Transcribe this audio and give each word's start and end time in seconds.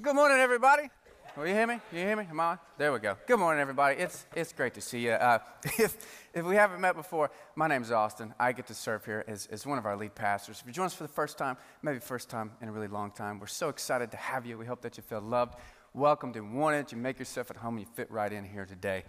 Good 0.00 0.14
morning, 0.14 0.38
everybody. 0.38 0.90
Will 1.36 1.48
you 1.48 1.54
hear 1.54 1.66
me? 1.66 1.80
You 1.92 1.98
hear 1.98 2.14
me? 2.14 2.24
Am 2.30 2.38
I 2.38 2.44
on? 2.44 2.58
There 2.76 2.92
we 2.92 3.00
go. 3.00 3.16
Good 3.26 3.40
morning, 3.40 3.60
everybody. 3.60 3.96
It's, 3.96 4.26
it's 4.36 4.52
great 4.52 4.74
to 4.74 4.80
see 4.80 5.00
you. 5.00 5.10
Uh, 5.10 5.40
if, 5.64 5.96
if 6.32 6.44
we 6.44 6.54
haven't 6.54 6.80
met 6.80 6.94
before, 6.94 7.32
my 7.56 7.66
name 7.66 7.82
is 7.82 7.90
Austin. 7.90 8.32
I 8.38 8.52
get 8.52 8.68
to 8.68 8.74
serve 8.74 9.04
here 9.04 9.24
as, 9.26 9.46
as 9.46 9.66
one 9.66 9.76
of 9.76 9.86
our 9.86 9.96
lead 9.96 10.14
pastors. 10.14 10.60
If 10.60 10.68
you 10.68 10.72
join 10.72 10.86
us 10.86 10.94
for 10.94 11.02
the 11.02 11.08
first 11.08 11.36
time, 11.36 11.56
maybe 11.82 11.98
first 11.98 12.30
time 12.30 12.52
in 12.60 12.68
a 12.68 12.72
really 12.72 12.86
long 12.86 13.10
time, 13.10 13.40
we're 13.40 13.48
so 13.48 13.70
excited 13.70 14.12
to 14.12 14.16
have 14.16 14.46
you. 14.46 14.56
We 14.56 14.66
hope 14.66 14.82
that 14.82 14.96
you 14.96 15.02
feel 15.02 15.20
loved, 15.20 15.56
welcomed, 15.94 16.36
and 16.36 16.54
wanted. 16.54 16.92
You 16.92 16.98
make 16.98 17.18
yourself 17.18 17.50
at 17.50 17.56
home. 17.56 17.76
You 17.76 17.86
fit 17.96 18.08
right 18.08 18.32
in 18.32 18.44
here 18.44 18.66
today 18.66 19.02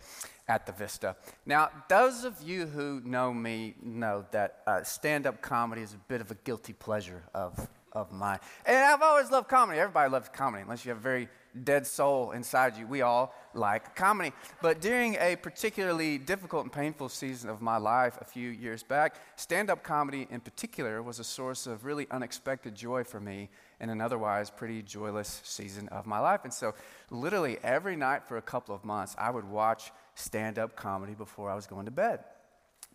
at 0.47 0.65
the 0.65 0.71
Vista. 0.71 1.17
Now, 1.45 1.69
those 1.87 2.23
of 2.23 2.41
you 2.41 2.65
who 2.65 2.99
know 3.05 3.31
me 3.31 3.75
know 3.83 4.25
that 4.31 4.63
uh, 4.65 4.81
stand 4.81 5.27
up 5.27 5.43
comedy 5.43 5.83
is 5.83 5.93
a 5.93 5.99
bit 6.07 6.19
of 6.19 6.31
a 6.31 6.35
guilty 6.35 6.73
pleasure 6.73 7.21
of 7.35 7.69
of 7.93 8.11
mine. 8.11 8.39
And 8.65 8.77
I've 8.77 9.01
always 9.01 9.31
loved 9.31 9.47
comedy. 9.47 9.79
Everybody 9.79 10.11
loves 10.11 10.29
comedy, 10.29 10.63
unless 10.63 10.85
you 10.85 10.89
have 10.89 10.99
a 10.99 11.01
very 11.01 11.29
dead 11.63 11.85
soul 11.85 12.31
inside 12.31 12.77
you. 12.77 12.85
We 12.85 13.01
all 13.01 13.33
like 13.53 13.95
comedy. 13.95 14.31
But 14.61 14.81
during 14.81 15.15
a 15.15 15.35
particularly 15.35 16.17
difficult 16.17 16.63
and 16.63 16.71
painful 16.71 17.09
season 17.09 17.49
of 17.49 17.61
my 17.61 17.77
life 17.77 18.17
a 18.21 18.25
few 18.25 18.49
years 18.49 18.83
back, 18.83 19.15
stand 19.35 19.69
up 19.69 19.83
comedy 19.83 20.27
in 20.29 20.39
particular 20.39 21.01
was 21.01 21.19
a 21.19 21.23
source 21.23 21.67
of 21.67 21.85
really 21.85 22.07
unexpected 22.11 22.75
joy 22.75 23.03
for 23.03 23.19
me 23.19 23.49
in 23.79 23.89
an 23.89 24.01
otherwise 24.01 24.49
pretty 24.49 24.81
joyless 24.81 25.41
season 25.43 25.87
of 25.89 26.05
my 26.05 26.19
life. 26.19 26.41
And 26.43 26.53
so, 26.53 26.73
literally, 27.09 27.57
every 27.63 27.95
night 27.95 28.27
for 28.27 28.37
a 28.37 28.41
couple 28.41 28.75
of 28.75 28.83
months, 28.83 29.15
I 29.17 29.31
would 29.31 29.45
watch 29.45 29.91
stand 30.15 30.59
up 30.59 30.75
comedy 30.75 31.13
before 31.13 31.49
I 31.49 31.55
was 31.55 31.65
going 31.65 31.85
to 31.85 31.91
bed. 31.91 32.19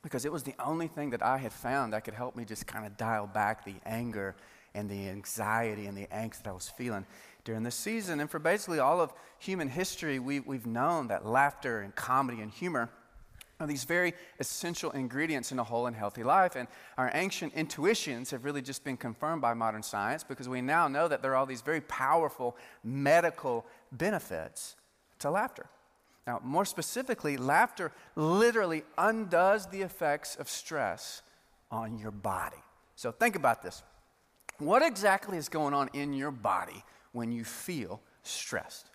Because 0.03 0.27
it 0.27 0.33
was 0.33 0.43
the 0.43 0.55
only 0.63 0.87
thing 0.87 1.11
that 1.11 1.23
I 1.23 1.39
had 1.39 1.53
found 1.53 1.95
that 1.95 2.05
could 2.05 2.13
help 2.13 2.37
me 2.37 2.45
just 2.45 2.67
kind 2.67 2.85
of 2.85 2.99
dial 2.99 3.27
back 3.27 3.65
the 3.65 3.77
anger 3.87 4.37
and 4.75 4.89
the 4.89 5.09
anxiety 5.09 5.87
and 5.87 5.97
the 5.97 6.07
angst 6.07 6.43
that 6.43 6.49
I 6.49 6.53
was 6.53 6.69
feeling 6.69 7.07
during 7.45 7.63
this 7.63 7.75
season. 7.75 8.21
And 8.21 8.31
for 8.31 8.39
basically 8.39 8.79
all 8.79 9.01
of 9.01 9.13
human 9.39 9.69
history, 9.69 10.19
we, 10.19 10.41
we've 10.41 10.67
known 10.67 11.09
that 11.09 11.27
laughter 11.27 11.81
and 11.81 11.95
comedy 11.95 12.41
and 12.41 12.51
humor 12.51 12.91
are 13.61 13.67
these 13.67 13.85
very 13.85 14.15
essential 14.41 14.91
ingredients 14.91 15.53
in 15.53 15.59
a 15.59 15.65
whole 15.65 15.87
and 15.87 15.95
healthy 15.95 16.25
life. 16.25 16.57
And 16.57 16.67
our 16.99 17.11
ancient 17.15 17.55
intuitions 17.55 18.31
have 18.31 18.45
really 18.45 18.63
just 18.63 18.83
been 18.83 18.97
confirmed 18.97 19.43
by 19.43 19.55
modern 19.55 19.83
science 19.83 20.25
because 20.25 20.49
we 20.49 20.61
now 20.61 20.89
know 20.89 21.07
that 21.07 21.23
there 21.23 21.33
are 21.33 21.37
all 21.37 21.47
these 21.47 21.63
very 21.63 21.81
powerful 21.83 22.57
medical 22.83 23.65
benefits 23.93 24.77
to 25.21 25.31
laughter. 25.31 25.67
Now, 26.27 26.41
more 26.43 26.65
specifically, 26.65 27.37
laughter 27.37 27.93
literally 28.17 28.83
undoes 28.97 29.67
the 29.67 29.83
effects 29.83 30.37
of 30.37 30.49
stress 30.49 31.23
on 31.71 31.99
your 31.99 32.11
body. 32.11 32.57
So 32.97 33.13
think 33.13 33.37
about 33.37 33.63
this. 33.63 33.83
What 34.59 34.83
exactly 34.83 35.37
is 35.37 35.49
going 35.49 35.75
on 35.75 35.91
in 35.93 36.13
your 36.13 36.31
body 36.31 36.85
when 37.13 37.33
you 37.33 37.45
feel 37.45 38.01
stressed? 38.23 38.91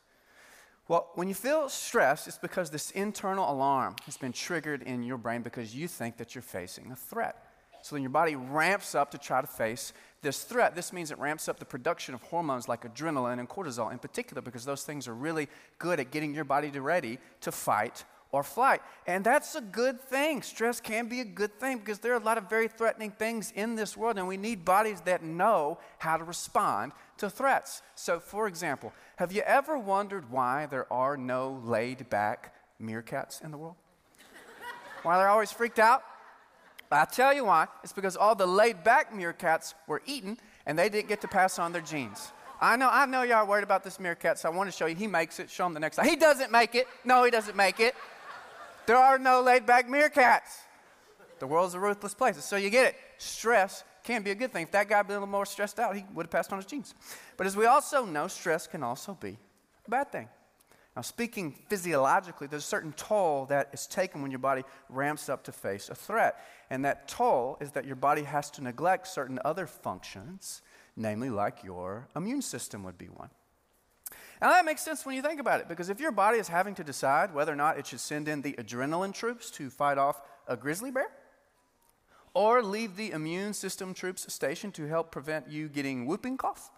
Well, 0.88 1.12
when 1.14 1.28
you 1.28 1.36
feel 1.36 1.70
stressed, 1.70 2.28
it's 2.28 2.40
because 2.40 2.72
this 2.72 2.92
internal 2.92 3.52
alarm 3.52 3.96
has 4.06 4.18
been 4.18 4.32
triggered 4.32 4.82
in 4.82 5.04
your 5.04 5.18
brain 5.18 5.44
because 5.44 5.76
you 5.76 5.88
think 5.88 6.18
that 6.18 6.34
you're 6.34 6.42
facing 6.42 6.92
a 6.92 6.96
threat. 6.96 7.46
So 7.82 7.96
then 7.96 8.02
your 8.02 8.10
body 8.10 8.36
ramps 8.36 8.96
up 8.96 9.12
to 9.12 9.18
try 9.18 9.42
to 9.42 9.48
face 9.48 9.94
this 10.22 10.44
threat. 10.44 10.76
This 10.76 10.92
means 10.92 11.12
it 11.12 11.20
ramps 11.20 11.48
up 11.48 11.60
the 11.60 11.66
production 11.66 12.14
of 12.14 12.22
hormones 12.24 12.68
like 12.68 12.84
adrenaline 12.84 13.40
and 13.40 13.48
cortisol 13.48 13.92
in 13.92 14.00
particular 14.00 14.42
because 14.42 14.66
those 14.66 14.84
things 14.84 15.08
are 15.08 15.14
really 15.14 15.48
good 15.78 16.00
at 16.00 16.12
getting 16.12 16.34
your 16.34 16.44
body 16.44 16.70
ready 16.70 17.20
to 17.42 17.52
fight 17.52 18.04
or 18.32 18.44
flight. 18.44 18.82
And 19.08 19.24
that's 19.24 19.56
a 19.56 19.62
good 19.62 20.00
thing. 20.00 20.42
Stress 20.42 20.80
can 20.80 21.08
be 21.08 21.20
a 21.22 21.26
good 21.26 21.60
thing 21.60 21.80
because 21.80 22.00
there 22.00 22.14
are 22.14 22.20
a 22.20 22.24
lot 22.24 22.38
of 22.38 22.50
very 22.50 22.68
threatening 22.68 23.12
things 23.12 23.52
in 23.56 23.76
this 23.76 23.98
world, 23.98 24.18
and 24.18 24.28
we 24.28 24.38
need 24.38 24.64
bodies 24.64 25.02
that 25.02 25.24
know 25.24 25.80
how 25.98 26.18
to 26.18 26.24
respond 26.24 26.92
to 27.18 27.30
threats. 27.30 27.82
So, 27.96 28.20
for 28.20 28.48
example, 28.48 28.94
have 29.16 29.32
you 29.32 29.42
ever 29.42 29.78
wondered 29.78 30.30
why 30.30 30.68
there 30.68 30.92
are 30.92 31.18
no 31.18 31.62
laid 31.64 32.10
back 32.10 32.54
meerkats 32.82 33.44
in 33.44 33.52
the 33.52 33.58
world? 33.58 33.76
why 35.04 35.18
they're 35.18 35.30
always 35.30 35.52
freaked 35.52 35.80
out? 35.80 36.04
I'll 36.92 37.06
tell 37.06 37.34
you 37.34 37.46
why. 37.46 37.68
It's 37.84 37.94
because 37.94 38.16
all 38.16 38.34
the 38.34 38.48
laid 38.48 38.84
back 38.84 39.14
meerkats 39.14 39.76
were 39.88 40.02
eaten 40.08 40.38
and 40.66 40.78
they 40.78 40.90
didn't 40.90 41.08
get 41.08 41.22
to 41.22 41.28
pass 41.28 41.60
on 41.60 41.72
their 41.72 41.82
genes. 41.82 42.32
I 42.62 42.76
know, 42.76 42.90
I 42.92 43.06
know 43.06 43.22
y'all 43.22 43.38
are 43.38 43.46
worried 43.46 43.64
about 43.64 43.84
this 43.84 44.00
meerkat, 44.00 44.38
so 44.38 44.52
I 44.52 44.56
want 44.56 44.70
to 44.70 44.76
show 44.76 44.86
you. 44.86 44.96
He 44.96 45.08
makes 45.08 45.40
it. 45.40 45.50
Show 45.50 45.66
him 45.66 45.74
the 45.74 45.80
next 45.80 45.96
slide. 45.96 46.08
He 46.08 46.16
doesn't 46.16 46.52
make 46.52 46.76
it. 46.76 46.88
No, 47.06 47.24
he 47.24 47.32
doesn't 47.32 47.56
make 47.56 47.80
it. 47.80 47.96
There 48.90 48.98
are 48.98 49.20
no 49.20 49.44
laid 49.44 49.68
back 49.68 49.88
meerkats. 49.88 50.62
The 51.38 51.46
world's 51.46 51.76
a 51.76 51.80
ruthless 51.80 52.16
place. 52.16 52.44
So 52.44 52.56
you 52.56 52.72
get 52.72 52.88
it. 52.88 52.96
Stress 53.20 53.84
can 54.04 54.24
be 54.24 54.32
a 54.32 54.36
good 54.36 54.52
thing. 54.52 54.64
If 54.64 54.72
that 54.72 54.90
guy 54.90 54.98
had 54.98 55.06
been 55.06 55.18
a 55.18 55.20
little 55.20 55.32
more 55.32 55.46
stressed 55.46 55.80
out, 55.80 55.96
he 55.96 56.04
would 56.16 56.26
have 56.26 56.32
passed 56.32 56.52
on 56.52 56.58
his 56.58 56.66
genes. 56.66 56.96
But 57.38 57.46
as 57.46 57.56
we 57.56 57.68
also 57.68 58.04
know, 58.04 58.28
stress 58.28 58.66
can 58.66 58.82
also 58.82 59.14
be 59.14 59.38
a 59.86 59.90
bad 59.92 60.12
thing. 60.12 60.28
Now, 60.96 61.04
speaking 61.04 61.54
physiologically, 61.70 62.48
there's 62.48 62.64
a 62.64 62.68
certain 62.68 62.94
toll 62.94 63.46
that 63.46 63.70
is 63.74 63.86
taken 63.86 64.24
when 64.24 64.32
your 64.32 64.40
body 64.40 64.64
ramps 64.90 65.30
up 65.30 65.44
to 65.44 65.52
face 65.52 65.90
a 65.90 65.96
threat. 65.96 66.44
And 66.72 66.84
that 66.84 67.08
toll 67.08 67.60
is 67.62 67.74
that 67.74 67.86
your 67.86 67.96
body 67.96 68.24
has 68.24 68.50
to 68.50 68.64
neglect 68.64 69.06
certain 69.06 69.38
other 69.46 69.68
functions, 69.68 70.64
namely, 70.96 71.30
like 71.30 71.64
your 71.64 72.08
immune 72.16 72.42
system 72.42 72.82
would 72.86 72.98
be 72.98 73.10
one. 73.10 73.30
Now, 74.42 74.50
that 74.52 74.64
makes 74.64 74.82
sense 74.82 75.06
when 75.06 75.16
you 75.16 75.22
think 75.22 75.40
about 75.40 75.60
it, 75.60 75.68
because 75.68 75.90
if 75.90 76.00
your 76.00 76.12
body 76.12 76.38
is 76.38 76.48
having 76.48 76.74
to 76.76 76.84
decide 76.84 77.34
whether 77.34 77.52
or 77.52 77.58
not 77.58 77.78
it 77.78 77.88
should 77.88 78.00
send 78.00 78.28
in 78.28 78.42
the 78.42 78.54
adrenaline 78.54 79.14
troops 79.14 79.52
to 79.52 79.70
fight 79.70 79.98
off 79.98 80.22
a 80.48 80.56
grizzly 80.56 80.92
bear, 80.92 81.10
or 82.34 82.64
leave 82.64 82.96
the 82.96 83.12
immune 83.12 83.54
system 83.54 83.94
troops 83.94 84.32
stationed 84.32 84.74
to 84.76 84.88
help 84.88 85.12
prevent 85.12 85.50
you 85.50 85.68
getting 85.68 86.06
whooping 86.06 86.38
cough, 86.38 86.72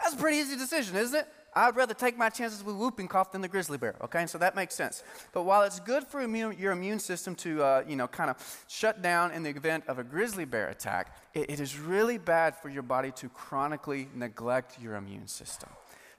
that's 0.00 0.14
a 0.14 0.16
pretty 0.16 0.38
easy 0.38 0.56
decision, 0.56 0.96
isn't 0.96 1.18
it? 1.18 1.28
I'd 1.54 1.76
rather 1.76 1.92
take 1.92 2.16
my 2.16 2.30
chances 2.30 2.64
with 2.64 2.76
whooping 2.76 3.08
cough 3.08 3.32
than 3.32 3.40
the 3.40 3.48
grizzly 3.48 3.76
bear, 3.76 3.94
okay? 4.02 4.20
And 4.20 4.30
so 4.30 4.38
that 4.38 4.56
makes 4.56 4.74
sense. 4.74 5.02
But 5.32 5.42
while 5.42 5.62
it's 5.62 5.80
good 5.80 6.06
for 6.06 6.22
immune, 6.22 6.56
your 6.58 6.72
immune 6.72 6.98
system 6.98 7.34
to, 7.36 7.62
uh, 7.62 7.84
you 7.86 7.94
know, 7.94 8.08
kind 8.08 8.30
of 8.30 8.64
shut 8.68 9.02
down 9.02 9.32
in 9.32 9.42
the 9.42 9.50
event 9.50 9.84
of 9.88 9.98
a 9.98 10.04
grizzly 10.04 10.46
bear 10.46 10.68
attack, 10.68 11.14
it, 11.34 11.50
it 11.50 11.60
is 11.60 11.78
really 11.78 12.16
bad 12.16 12.56
for 12.56 12.70
your 12.70 12.82
body 12.82 13.10
to 13.12 13.28
chronically 13.28 14.08
neglect 14.14 14.80
your 14.80 14.94
immune 14.94 15.26
system 15.28 15.68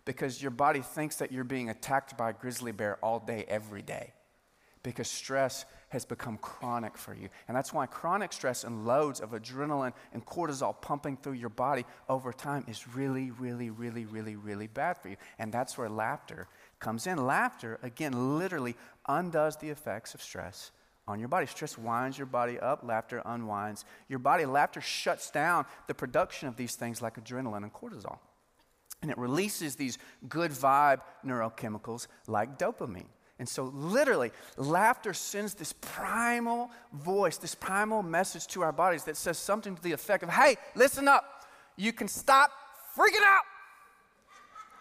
because 0.05 0.41
your 0.41 0.51
body 0.51 0.81
thinks 0.81 1.17
that 1.17 1.31
you're 1.31 1.43
being 1.43 1.69
attacked 1.69 2.17
by 2.17 2.31
a 2.31 2.33
grizzly 2.33 2.71
bear 2.71 2.97
all 3.01 3.19
day, 3.19 3.45
every 3.47 3.81
day. 3.81 4.13
Because 4.81 5.09
stress 5.09 5.65
has 5.89 6.03
become 6.03 6.37
chronic 6.37 6.97
for 6.97 7.13
you. 7.13 7.29
And 7.47 7.55
that's 7.55 7.71
why 7.71 7.85
chronic 7.85 8.33
stress 8.33 8.65
and 8.65 8.85
loads 8.85 9.21
of 9.21 9.31
adrenaline 9.31 9.93
and 10.11 10.25
cortisol 10.25 10.79
pumping 10.81 11.15
through 11.15 11.33
your 11.33 11.49
body 11.49 11.85
over 12.09 12.33
time 12.33 12.65
is 12.67 12.85
really, 12.93 13.31
really, 13.31 13.69
really, 13.69 14.03
really, 14.03 14.35
really 14.35 14.67
bad 14.67 14.97
for 14.97 15.07
you. 15.07 15.15
And 15.39 15.53
that's 15.53 15.77
where 15.77 15.87
laughter 15.87 16.47
comes 16.79 17.07
in. 17.07 17.25
Laughter, 17.25 17.79
again, 17.81 18.37
literally 18.37 18.75
undoes 19.07 19.55
the 19.55 19.69
effects 19.69 20.13
of 20.13 20.21
stress 20.21 20.71
on 21.07 21.17
your 21.17 21.29
body. 21.29 21.45
Stress 21.45 21.77
winds 21.77 22.17
your 22.17 22.27
body 22.27 22.59
up, 22.59 22.83
laughter 22.83 23.21
unwinds 23.25 23.85
your 24.09 24.19
body. 24.19 24.45
Laughter 24.45 24.81
shuts 24.81 25.31
down 25.31 25.65
the 25.87 25.93
production 25.93 26.49
of 26.49 26.57
these 26.57 26.75
things 26.75 27.01
like 27.01 27.23
adrenaline 27.23 27.63
and 27.63 27.71
cortisol 27.71 28.17
and 29.03 29.11
it 29.11 29.17
releases 29.17 29.75
these 29.75 29.99
good 30.27 30.49
vibe 30.49 31.01
neurochemicals 31.25 32.07
like 32.25 32.57
dopamine. 32.57 33.05
And 33.37 33.47
so, 33.47 33.65
literally, 33.65 34.31
laughter 34.57 35.13
sends 35.13 35.53
this 35.53 35.73
primal 35.73 36.71
voice, 36.93 37.37
this 37.37 37.53
primal 37.53 38.01
message 38.01 38.47
to 38.47 38.61
our 38.61 38.71
bodies 38.71 39.03
that 39.03 39.17
says 39.17 39.37
something 39.37 39.75
to 39.75 39.83
the 39.83 39.91
effect 39.91 40.23
of, 40.23 40.29
hey, 40.29 40.55
listen 40.75 41.07
up. 41.07 41.45
You 41.75 41.91
can 41.91 42.07
stop 42.07 42.51
freaking 42.97 43.25
out. 43.25 43.43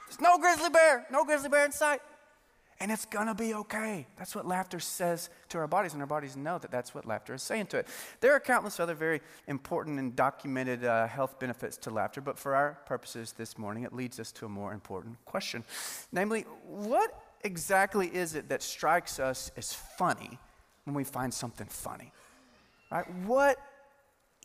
There's 0.09 0.21
no 0.21 0.39
grizzly 0.39 0.71
bear, 0.71 1.07
no 1.11 1.25
grizzly 1.25 1.49
bear 1.49 1.65
in 1.65 1.73
sight 1.73 2.01
and 2.83 2.91
it's 2.91 3.05
gonna 3.05 3.35
be 3.35 3.55
okay. 3.55 4.09
That's 4.19 4.35
what 4.35 4.45
laughter 4.45 4.81
says 4.81 5.31
to 5.51 5.59
our 5.59 5.69
bodies, 5.69 5.93
and 5.93 6.03
our 6.03 6.07
bodies 6.07 6.37
know 6.37 6.59
that 6.59 6.73
that's 6.73 6.93
what 6.93 7.07
laughter 7.07 7.33
is 7.33 7.41
saying 7.41 7.67
to 7.67 7.79
it. 7.79 7.87
There 8.21 8.33
are 8.33 8.41
countless 8.41 8.81
other 8.81 8.95
very 8.95 9.21
important 9.47 10.01
and 10.01 10.17
documented 10.17 10.85
uh, 10.85 11.07
health 11.07 11.39
benefits 11.39 11.77
to 11.79 11.91
laughter, 11.91 12.21
but 12.21 12.37
for 12.37 12.57
our 12.57 12.81
purposes 12.85 13.35
this 13.39 13.57
morning, 13.57 13.85
it 13.85 13.93
leads 13.93 14.19
us 14.19 14.33
to 14.33 14.47
a 14.47 14.49
more 14.49 14.73
important 14.73 15.25
question. 15.25 15.63
Namely, 16.11 16.45
what 16.67 17.23
exactly 17.45 18.09
is 18.09 18.35
it 18.35 18.49
that 18.49 18.65
strikes 18.65 19.21
us 19.21 19.53
as 19.57 19.73
funny 19.73 20.41
when 20.83 20.95
we 20.95 21.05
find 21.05 21.33
something 21.33 21.69
funny? 21.69 22.11
Right? 22.91 23.09
What 23.27 23.59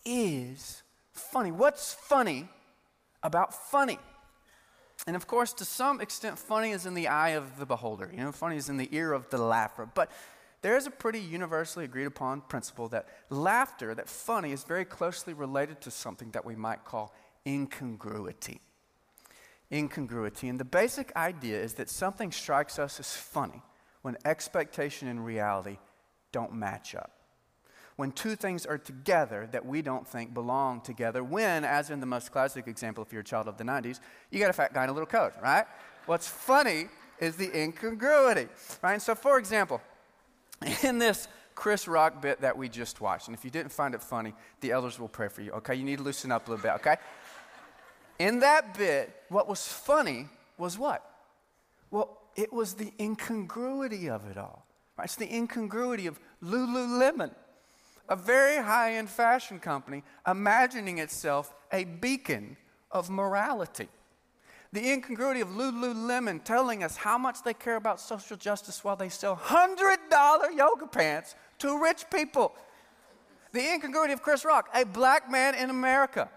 is 0.06 0.84
funny? 1.12 1.51
What's 1.51 1.92
funny 1.92 2.48
about 3.24 3.51
funny? 3.72 3.98
And 5.07 5.15
of 5.15 5.25
course, 5.25 5.54
to 5.54 5.65
some 5.65 6.01
extent, 6.01 6.38
funny 6.38 6.71
is 6.71 6.86
in 6.86 6.94
the 6.94 7.07
eye 7.07 7.30
of 7.30 7.57
the 7.57 7.65
beholder. 7.65 8.12
You 8.13 8.19
know, 8.19 8.31
funny 8.33 8.57
is 8.57 8.68
in 8.68 8.75
the 8.75 8.89
ear 8.92 9.13
of 9.13 9.30
the 9.30 9.38
laugher. 9.38 9.89
But 9.92 10.12
there 10.62 10.75
is 10.75 10.86
a 10.86 10.92
pretty 10.92 11.19
universally 11.19 11.86
agreed 11.86 12.06
upon 12.07 12.42
principle 12.42 12.89
that 12.89 13.07
laughter, 13.30 13.95
that 13.95 14.09
funny, 14.09 14.51
is 14.51 14.65
very 14.65 14.83
closely 14.83 15.33
related 15.33 15.80
to 15.81 15.92
something 15.92 16.31
that 16.31 16.44
we 16.44 16.57
might 16.57 16.83
call 16.83 17.15
incongruity. 17.48 18.59
Incongruity. 19.71 20.50
And 20.50 20.59
the 20.59 20.65
basic 20.65 21.15
idea 21.15 21.62
is 21.62 21.75
that 21.75 21.89
something 21.89 22.33
strikes 22.33 22.77
us 22.77 23.00
as 23.00 23.15
funny 23.15 23.62
when 24.01 24.18
expectation 24.25 25.07
and 25.07 25.25
reality 25.25 25.77
don't 26.33 26.53
match 26.53 26.95
up 26.95 27.17
when 27.98 28.12
two 28.12 28.36
things 28.36 28.66
are 28.66 28.78
together 28.78 29.50
that 29.52 29.66
we 29.66 29.82
don't 29.82 30.08
think 30.08 30.34
belong 30.34 30.82
together. 30.82 31.24
When, 31.24 31.66
as 31.66 31.90
in 31.90 32.00
the 32.00 32.06
most 32.06 32.32
classic 32.32 32.68
example, 32.68 33.04
if 33.04 33.12
you're 33.12 33.22
a 33.22 33.26
child 33.26 33.48
of 33.48 33.58
the 33.58 33.64
90s, 33.64 34.00
you 34.32 34.40
got 34.40 34.50
a 34.50 34.54
fat 34.54 34.74
guy 34.74 34.84
in 34.84 34.90
a 34.90 34.94
little 34.94 35.08
coat, 35.08 35.34
right? 35.42 35.66
What's 36.06 36.28
funny 36.28 36.86
is 37.20 37.36
the 37.36 37.60
incongruity, 37.60 38.48
right? 38.82 38.94
And 38.94 39.02
so, 39.02 39.16
for 39.16 39.40
example, 39.40 39.82
in 40.84 41.00
this 41.00 41.28
Chris 41.56 41.88
Rock 41.88 42.22
bit 42.22 42.42
that 42.42 42.56
we 42.56 42.70
just 42.70 43.02
watched, 43.02 43.28
and 43.28 43.36
if 43.36 43.44
you 43.44 43.50
didn't 43.50 43.72
find 43.72 43.96
it 43.96 44.02
funny, 44.02 44.34
the 44.62 44.72
elders 44.72 45.00
will 45.00 45.10
pray 45.10 45.28
for 45.28 45.42
you, 45.42 45.52
okay? 45.54 45.74
You 45.74 45.84
need 45.84 45.98
to 45.98 46.04
loosen 46.04 46.32
up 46.32 46.48
a 46.48 46.52
little 46.52 46.64
bit, 46.64 46.74
okay? 46.76 46.98
In 48.20 48.40
that 48.40 48.78
bit, 48.78 49.24
what 49.30 49.48
was 49.48 49.68
funny 49.68 50.28
was 50.58 50.78
what? 50.78 51.04
Well, 51.90 52.18
it 52.36 52.54
was 52.54 52.76
the 52.76 52.94
incongruity 53.00 54.08
of 54.08 54.30
it 54.30 54.38
all. 54.38 54.66
Right? 54.98 55.06
It's 55.06 55.16
the 55.16 55.34
incongruity 55.34 56.08
of 56.08 56.20
Lululemon, 56.44 57.34
a 58.09 58.15
very 58.15 58.62
high 58.62 58.94
end 58.94 59.09
fashion 59.09 59.59
company, 59.59 60.04
imagining 60.25 61.00
itself 61.00 61.54
a 61.71 61.83
beacon 61.83 62.57
of 62.92 63.09
morality. 63.09 63.88
The 64.74 64.92
incongruity 64.92 65.42
of 65.42 65.50
Lululemon 65.50 66.44
telling 66.44 66.83
us 66.83 66.98
how 66.98 67.18
much 67.18 67.44
they 67.44 67.54
care 67.54 67.77
about 67.77 68.01
social 68.01 68.38
justice 68.38 68.83
while 68.83 68.95
they 68.95 69.09
sell 69.09 69.36
$100 69.36 70.57
yoga 70.57 70.88
pants 70.88 71.36
to 71.59 71.81
rich 71.81 72.04
people. 72.12 72.54
The 73.54 73.74
incongruity 73.74 74.13
of 74.13 74.21
Chris 74.21 74.44
Rock, 74.44 74.69
a 74.74 74.83
black 74.83 75.31
man 75.31 75.56
in 75.56 75.69
America, 75.69 76.30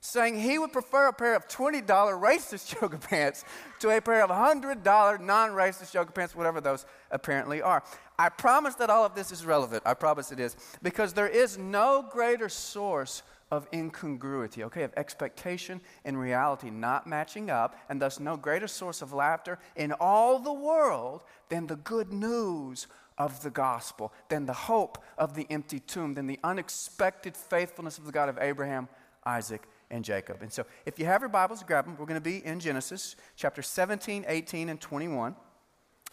saying 0.00 0.40
he 0.40 0.58
would 0.58 0.72
prefer 0.72 1.08
a 1.08 1.12
pair 1.12 1.34
of 1.36 1.46
$20 1.48 1.86
racist 1.86 2.80
yoga 2.80 2.96
pants 2.96 3.44
to 3.80 3.90
a 3.90 4.00
pair 4.00 4.22
of 4.22 4.30
$100 4.30 5.20
non 5.20 5.50
racist 5.50 5.94
yoga 5.94 6.12
pants, 6.12 6.34
whatever 6.34 6.60
those 6.60 6.86
apparently 7.10 7.62
are. 7.62 7.82
I 8.18 8.28
promise 8.28 8.74
that 8.76 8.90
all 8.90 9.04
of 9.04 9.14
this 9.14 9.30
is 9.30 9.44
relevant. 9.44 9.82
I 9.86 9.94
promise 9.94 10.32
it 10.32 10.40
is. 10.40 10.56
Because 10.82 11.12
there 11.12 11.28
is 11.28 11.58
no 11.58 12.06
greater 12.10 12.48
source 12.48 13.22
of 13.50 13.66
incongruity, 13.72 14.62
okay, 14.64 14.84
of 14.84 14.92
expectation 14.96 15.80
and 16.04 16.18
reality 16.18 16.70
not 16.70 17.06
matching 17.06 17.50
up, 17.50 17.76
and 17.88 18.00
thus 18.00 18.20
no 18.20 18.36
greater 18.36 18.68
source 18.68 19.02
of 19.02 19.12
laughter 19.12 19.58
in 19.74 19.92
all 19.92 20.38
the 20.38 20.52
world 20.52 21.24
than 21.48 21.66
the 21.66 21.76
good 21.76 22.12
news 22.12 22.86
of 23.18 23.42
the 23.42 23.50
gospel, 23.50 24.12
than 24.28 24.46
the 24.46 24.52
hope 24.52 25.02
of 25.18 25.34
the 25.34 25.46
empty 25.50 25.80
tomb, 25.80 26.14
than 26.14 26.26
the 26.26 26.38
unexpected 26.44 27.36
faithfulness 27.36 27.98
of 27.98 28.06
the 28.06 28.12
God 28.12 28.28
of 28.28 28.38
Abraham, 28.40 28.88
Isaac, 29.26 29.62
and 29.90 30.04
Jacob. 30.04 30.42
And 30.42 30.52
so, 30.52 30.64
if 30.86 30.98
you 30.98 31.06
have 31.06 31.22
your 31.22 31.28
Bibles, 31.28 31.62
grab 31.62 31.84
them. 31.84 31.96
We're 31.98 32.06
going 32.06 32.20
to 32.20 32.20
be 32.20 32.44
in 32.44 32.60
Genesis 32.60 33.16
chapter 33.36 33.62
17, 33.62 34.24
18, 34.26 34.68
and 34.68 34.80
21. 34.80 35.34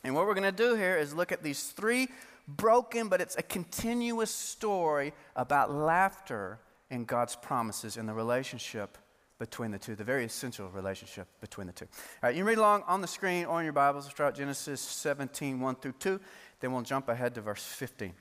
And 0.03 0.15
what 0.15 0.25
we're 0.25 0.33
going 0.33 0.44
to 0.44 0.51
do 0.51 0.75
here 0.75 0.97
is 0.97 1.13
look 1.13 1.31
at 1.31 1.44
these 1.44 1.69
three 1.69 2.07
broken, 2.47 3.09
but 3.09 3.21
it's 3.21 3.35
a 3.38 3.44
continuous 3.44 4.31
story 4.31 5.13
about 5.35 5.71
laughter 5.71 6.59
and 6.89 7.06
God's 7.06 7.35
promises 7.35 7.97
and 7.97 8.07
the 8.07 8.13
relationship 8.13 8.97
between 9.39 9.71
the 9.71 9.77
two, 9.77 9.95
the 9.95 10.03
very 10.03 10.25
essential 10.25 10.69
relationship 10.69 11.27
between 11.41 11.68
the 11.68 11.74
two. 11.74 11.85
All 11.85 12.29
right, 12.29 12.35
you 12.35 12.39
can 12.39 12.47
read 12.47 12.57
along 12.57 12.83
on 12.88 13.01
the 13.01 13.07
screen 13.07 13.45
or 13.45 13.59
in 13.59 13.65
your 13.65 13.74
Bibles. 13.74 14.09
Start 14.09 14.35
Genesis 14.35 14.81
17, 14.81 15.59
1 15.59 15.75
through 15.75 15.94
2. 16.00 16.19
Then 16.59 16.71
we'll 16.71 16.81
jump 16.81 17.09
ahead 17.09 17.35
to 17.35 17.41
verse 17.41 17.63
15. 17.63 18.13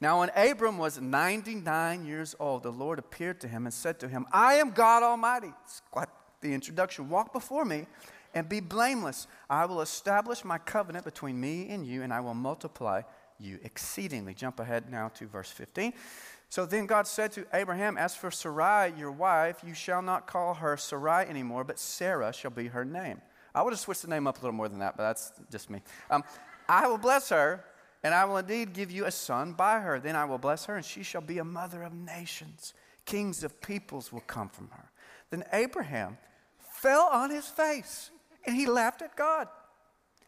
Now, 0.00 0.20
when 0.20 0.30
Abram 0.36 0.78
was 0.78 1.00
99 1.00 2.06
years 2.06 2.36
old, 2.38 2.62
the 2.62 2.70
Lord 2.70 2.98
appeared 2.98 3.40
to 3.40 3.48
him 3.48 3.66
and 3.66 3.74
said 3.74 3.98
to 4.00 4.08
him, 4.08 4.26
I 4.32 4.54
am 4.54 4.70
God 4.70 5.02
Almighty. 5.02 5.52
It's 5.64 5.82
quite 5.90 6.08
the 6.40 6.54
introduction. 6.54 7.08
Walk 7.10 7.32
before 7.32 7.64
me 7.64 7.86
and 8.34 8.48
be 8.48 8.60
blameless. 8.60 9.26
I 9.50 9.66
will 9.66 9.80
establish 9.80 10.44
my 10.44 10.58
covenant 10.58 11.04
between 11.04 11.40
me 11.40 11.68
and 11.70 11.86
you, 11.86 12.02
and 12.02 12.12
I 12.12 12.20
will 12.20 12.34
multiply 12.34 13.02
you 13.40 13.58
exceedingly. 13.64 14.34
Jump 14.34 14.60
ahead 14.60 14.90
now 14.90 15.08
to 15.14 15.26
verse 15.26 15.50
15. 15.50 15.92
So 16.48 16.64
then 16.64 16.86
God 16.86 17.06
said 17.06 17.32
to 17.32 17.46
Abraham, 17.52 17.98
As 17.98 18.14
for 18.14 18.30
Sarai, 18.30 18.92
your 18.96 19.10
wife, 19.10 19.62
you 19.66 19.74
shall 19.74 20.00
not 20.00 20.26
call 20.26 20.54
her 20.54 20.76
Sarai 20.76 21.26
anymore, 21.26 21.64
but 21.64 21.78
Sarah 21.78 22.32
shall 22.32 22.50
be 22.50 22.68
her 22.68 22.84
name. 22.84 23.20
I 23.54 23.62
would 23.62 23.72
have 23.72 23.80
switched 23.80 24.02
the 24.02 24.08
name 24.08 24.26
up 24.26 24.38
a 24.38 24.40
little 24.40 24.54
more 24.54 24.68
than 24.68 24.78
that, 24.78 24.96
but 24.96 25.02
that's 25.02 25.32
just 25.50 25.68
me. 25.68 25.80
Um, 26.10 26.22
I 26.68 26.86
will 26.86 26.98
bless 26.98 27.28
her, 27.30 27.64
and 28.02 28.14
I 28.14 28.24
will 28.24 28.38
indeed 28.38 28.72
give 28.72 28.90
you 28.90 29.06
a 29.06 29.10
son 29.10 29.52
by 29.52 29.80
her. 29.80 29.98
Then 29.98 30.16
I 30.16 30.24
will 30.24 30.38
bless 30.38 30.66
her, 30.66 30.76
and 30.76 30.84
she 30.84 31.02
shall 31.02 31.20
be 31.20 31.38
a 31.38 31.44
mother 31.44 31.82
of 31.82 31.92
nations. 31.92 32.74
Kings 33.04 33.42
of 33.42 33.60
peoples 33.60 34.12
will 34.12 34.20
come 34.20 34.48
from 34.48 34.70
her. 34.70 34.90
Then 35.30 35.44
Abraham 35.52 36.18
fell 36.58 37.08
on 37.12 37.30
his 37.30 37.46
face, 37.46 38.10
and 38.46 38.54
he 38.54 38.66
laughed 38.66 39.02
at 39.02 39.16
God. 39.16 39.48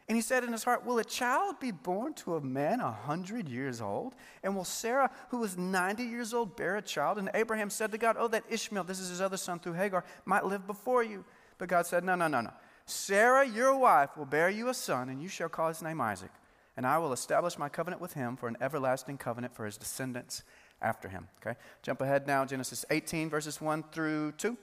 And 0.08 0.16
he 0.16 0.22
said 0.22 0.42
in 0.42 0.50
his 0.50 0.64
heart, 0.64 0.84
Will 0.84 0.98
a 0.98 1.04
child 1.04 1.60
be 1.60 1.70
born 1.70 2.14
to 2.14 2.34
a 2.34 2.40
man 2.40 2.80
a 2.80 2.90
hundred 2.90 3.48
years 3.48 3.80
old? 3.80 4.16
And 4.42 4.56
will 4.56 4.64
Sarah, 4.64 5.08
who 5.28 5.38
was 5.38 5.56
90 5.56 6.02
years 6.02 6.34
old, 6.34 6.56
bear 6.56 6.76
a 6.76 6.82
child? 6.82 7.18
And 7.18 7.30
Abraham 7.32 7.70
said 7.70 7.92
to 7.92 7.98
God, 7.98 8.16
Oh, 8.18 8.26
that 8.26 8.42
Ishmael, 8.50 8.82
this 8.82 8.98
is 8.98 9.10
his 9.10 9.20
other 9.20 9.36
son 9.36 9.60
through 9.60 9.74
Hagar, 9.74 10.04
might 10.24 10.44
live 10.44 10.66
before 10.66 11.04
you. 11.04 11.24
But 11.58 11.68
God 11.68 11.86
said, 11.86 12.02
No, 12.02 12.16
no, 12.16 12.26
no, 12.26 12.40
no. 12.40 12.50
Sarah, 12.86 13.46
your 13.46 13.76
wife, 13.76 14.16
will 14.16 14.26
bear 14.26 14.50
you 14.50 14.68
a 14.68 14.74
son, 14.74 15.10
and 15.10 15.22
you 15.22 15.28
shall 15.28 15.48
call 15.48 15.68
his 15.68 15.80
name 15.80 16.00
Isaac. 16.00 16.32
And 16.76 16.86
I 16.86 16.98
will 16.98 17.12
establish 17.12 17.58
my 17.58 17.68
covenant 17.68 18.00
with 18.00 18.14
him 18.14 18.36
for 18.36 18.48
an 18.48 18.56
everlasting 18.60 19.18
covenant 19.18 19.54
for 19.54 19.66
his 19.66 19.76
descendants 19.76 20.42
after 20.80 21.08
him. 21.08 21.28
Okay? 21.40 21.58
Jump 21.82 22.00
ahead 22.00 22.26
now, 22.26 22.44
Genesis 22.44 22.84
18, 22.90 23.28
verses 23.28 23.60
1 23.60 23.84
through 23.92 24.32
2. 24.32 24.56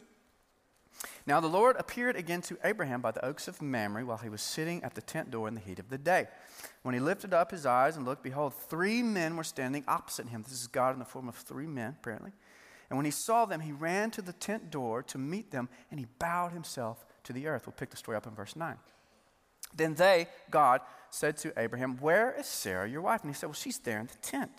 Now 1.25 1.39
the 1.39 1.47
Lord 1.47 1.75
appeared 1.77 2.15
again 2.15 2.41
to 2.43 2.57
Abraham 2.63 3.01
by 3.01 3.11
the 3.11 3.23
oaks 3.23 3.47
of 3.47 3.61
Mamre 3.61 4.05
while 4.05 4.17
he 4.17 4.29
was 4.29 4.41
sitting 4.41 4.83
at 4.83 4.95
the 4.95 5.01
tent 5.01 5.29
door 5.29 5.47
in 5.47 5.53
the 5.53 5.61
heat 5.61 5.79
of 5.79 5.89
the 5.89 5.97
day. 5.97 6.27
When 6.81 6.95
he 6.95 6.99
lifted 6.99 7.33
up 7.33 7.51
his 7.51 7.65
eyes 7.65 7.97
and 7.97 8.05
looked, 8.05 8.23
behold, 8.23 8.53
three 8.53 9.03
men 9.03 9.35
were 9.35 9.43
standing 9.43 9.83
opposite 9.87 10.29
him. 10.29 10.43
This 10.43 10.59
is 10.59 10.67
God 10.67 10.93
in 10.93 10.99
the 10.99 11.05
form 11.05 11.27
of 11.27 11.35
three 11.35 11.67
men, 11.67 11.95
apparently. 11.99 12.31
And 12.89 12.97
when 12.97 13.05
he 13.05 13.11
saw 13.11 13.45
them, 13.45 13.59
he 13.59 13.71
ran 13.71 14.11
to 14.11 14.21
the 14.21 14.33
tent 14.33 14.71
door 14.71 15.03
to 15.03 15.17
meet 15.17 15.51
them, 15.51 15.69
and 15.91 15.99
he 15.99 16.07
bowed 16.19 16.53
himself 16.53 17.05
to 17.25 17.33
the 17.33 17.47
earth. 17.47 17.67
We'll 17.67 17.73
pick 17.73 17.89
the 17.89 17.97
story 17.97 18.15
up 18.15 18.25
in 18.25 18.33
verse 18.33 18.55
9. 18.55 18.77
Then 19.75 19.95
they, 19.95 20.27
God, 20.49 20.81
said 21.09 21.37
to 21.37 21.53
Abraham, 21.57 21.97
Where 21.97 22.33
is 22.37 22.45
Sarah, 22.45 22.89
your 22.89 23.01
wife? 23.01 23.21
And 23.21 23.29
he 23.29 23.35
said, 23.35 23.47
Well, 23.47 23.53
she's 23.53 23.79
there 23.79 23.99
in 23.99 24.07
the 24.07 24.17
tent. 24.21 24.51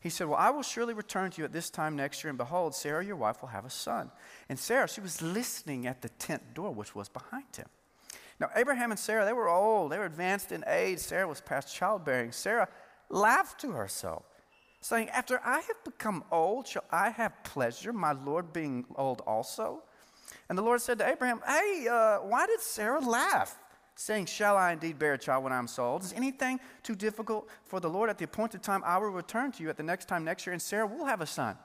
He 0.00 0.08
said, 0.08 0.28
Well, 0.28 0.38
I 0.38 0.50
will 0.50 0.62
surely 0.62 0.94
return 0.94 1.30
to 1.30 1.38
you 1.38 1.44
at 1.44 1.52
this 1.52 1.70
time 1.70 1.94
next 1.94 2.24
year, 2.24 2.30
and 2.30 2.38
behold, 2.38 2.74
Sarah, 2.74 3.04
your 3.04 3.16
wife, 3.16 3.42
will 3.42 3.50
have 3.50 3.66
a 3.66 3.70
son. 3.70 4.10
And 4.48 4.58
Sarah, 4.58 4.88
she 4.88 5.00
was 5.00 5.20
listening 5.20 5.86
at 5.86 6.00
the 6.00 6.08
tent 6.08 6.54
door, 6.54 6.72
which 6.72 6.94
was 6.94 7.08
behind 7.08 7.56
him. 7.56 7.68
Now, 8.40 8.48
Abraham 8.56 8.90
and 8.90 8.98
Sarah, 8.98 9.26
they 9.26 9.34
were 9.34 9.48
old, 9.48 9.92
they 9.92 9.98
were 9.98 10.06
advanced 10.06 10.50
in 10.50 10.64
age. 10.66 10.98
Sarah 11.00 11.28
was 11.28 11.42
past 11.42 11.74
childbearing. 11.74 12.32
Sarah 12.32 12.68
laughed 13.10 13.60
to 13.60 13.72
herself, 13.72 14.24
saying, 14.80 15.10
After 15.10 15.38
I 15.44 15.60
have 15.60 15.84
become 15.84 16.24
old, 16.32 16.66
shall 16.66 16.84
I 16.90 17.10
have 17.10 17.44
pleasure, 17.44 17.92
my 17.92 18.12
Lord 18.12 18.54
being 18.54 18.86
old 18.96 19.20
also? 19.26 19.82
And 20.48 20.56
the 20.56 20.62
Lord 20.62 20.80
said 20.80 20.98
to 21.00 21.08
Abraham, 21.08 21.42
Hey, 21.46 21.86
uh, 21.90 22.18
why 22.18 22.46
did 22.46 22.60
Sarah 22.60 23.00
laugh? 23.00 23.58
Saying, 24.00 24.24
Shall 24.24 24.56
I 24.56 24.72
indeed 24.72 24.98
bear 24.98 25.12
a 25.12 25.18
child 25.18 25.44
when 25.44 25.52
I'm 25.52 25.68
sold? 25.68 26.02
Is 26.02 26.14
anything 26.14 26.58
too 26.82 26.94
difficult 26.94 27.48
for 27.64 27.80
the 27.80 27.88
Lord? 27.90 28.08
At 28.08 28.16
the 28.16 28.24
appointed 28.24 28.62
time, 28.62 28.82
I 28.84 28.96
will 28.96 29.10
return 29.10 29.52
to 29.52 29.62
you 29.62 29.68
at 29.68 29.76
the 29.76 29.82
next 29.82 30.08
time 30.08 30.24
next 30.24 30.46
year, 30.46 30.52
and 30.52 30.62
Sarah 30.62 30.86
will 30.86 31.04
have 31.04 31.20
a 31.20 31.26
son. 31.26 31.56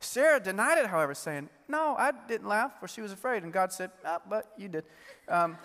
Sarah 0.00 0.40
denied 0.40 0.78
it, 0.78 0.86
however, 0.86 1.14
saying, 1.14 1.48
No, 1.68 1.94
I 1.96 2.12
didn't 2.26 2.48
laugh, 2.48 2.80
for 2.80 2.88
she 2.88 3.00
was 3.00 3.12
afraid. 3.12 3.44
And 3.44 3.52
God 3.52 3.72
said, 3.72 3.92
oh, 4.04 4.18
But 4.28 4.52
you 4.56 4.68
did. 4.68 4.84
Um, 5.28 5.56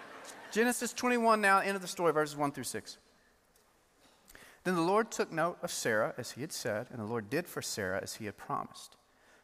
Genesis 0.52 0.92
21, 0.92 1.40
now, 1.40 1.60
end 1.60 1.76
of 1.76 1.82
the 1.82 1.88
story, 1.88 2.12
verses 2.12 2.36
1 2.36 2.52
through 2.52 2.64
6. 2.64 2.98
Then 4.64 4.74
the 4.74 4.82
Lord 4.82 5.10
took 5.10 5.32
note 5.32 5.56
of 5.62 5.72
Sarah, 5.72 6.12
as 6.18 6.32
he 6.32 6.42
had 6.42 6.52
said, 6.52 6.88
and 6.90 7.00
the 7.00 7.04
Lord 7.04 7.30
did 7.30 7.48
for 7.48 7.62
Sarah 7.62 8.00
as 8.02 8.16
he 8.16 8.26
had 8.26 8.36
promised. 8.36 8.96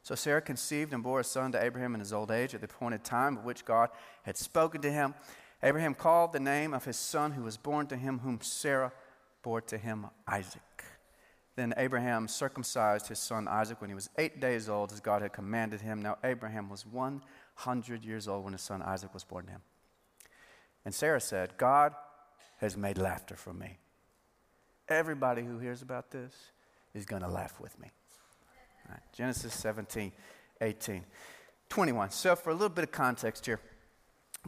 So 0.02 0.14
Sarah 0.14 0.42
conceived 0.42 0.92
and 0.92 1.02
bore 1.02 1.20
a 1.20 1.24
son 1.24 1.52
to 1.52 1.62
Abraham 1.62 1.94
in 1.94 2.00
his 2.00 2.12
old 2.12 2.30
age 2.30 2.54
at 2.54 2.60
the 2.60 2.66
appointed 2.66 3.02
time 3.02 3.36
of 3.36 3.44
which 3.44 3.64
God 3.64 3.88
had 4.22 4.36
spoken 4.36 4.80
to 4.82 4.90
him. 4.90 5.14
Abraham 5.62 5.94
called 5.94 6.32
the 6.32 6.40
name 6.40 6.72
of 6.72 6.84
his 6.84 6.96
son 6.96 7.32
who 7.32 7.42
was 7.42 7.56
born 7.56 7.86
to 7.88 7.96
him, 7.96 8.20
whom 8.20 8.40
Sarah 8.40 8.92
bore 9.42 9.60
to 9.62 9.78
him 9.78 10.06
Isaac. 10.26 10.84
Then 11.56 11.74
Abraham 11.76 12.28
circumcised 12.28 13.08
his 13.08 13.18
son 13.18 13.48
Isaac 13.48 13.80
when 13.80 13.90
he 13.90 13.94
was 13.94 14.10
eight 14.16 14.40
days 14.40 14.68
old, 14.68 14.92
as 14.92 15.00
God 15.00 15.22
had 15.22 15.32
commanded 15.32 15.80
him. 15.80 16.00
Now, 16.00 16.16
Abraham 16.22 16.68
was 16.68 16.86
100 16.86 18.04
years 18.04 18.28
old 18.28 18.44
when 18.44 18.52
his 18.52 18.62
son 18.62 18.80
Isaac 18.82 19.12
was 19.12 19.24
born 19.24 19.46
to 19.46 19.52
him. 19.52 19.62
And 20.84 20.94
Sarah 20.94 21.20
said, 21.20 21.56
God 21.56 21.94
has 22.58 22.76
made 22.76 22.96
laughter 22.96 23.34
for 23.34 23.52
me. 23.52 23.78
Everybody 24.88 25.42
who 25.42 25.58
hears 25.58 25.82
about 25.82 26.12
this 26.12 26.32
is 26.94 27.04
going 27.04 27.22
to 27.22 27.28
laugh 27.28 27.58
with 27.60 27.78
me. 27.80 27.90
Right, 28.88 29.00
Genesis 29.12 29.52
17, 29.54 30.12
18, 30.60 31.04
21. 31.68 32.10
So, 32.10 32.36
for 32.36 32.50
a 32.50 32.54
little 32.54 32.68
bit 32.68 32.84
of 32.84 32.92
context 32.92 33.44
here, 33.44 33.60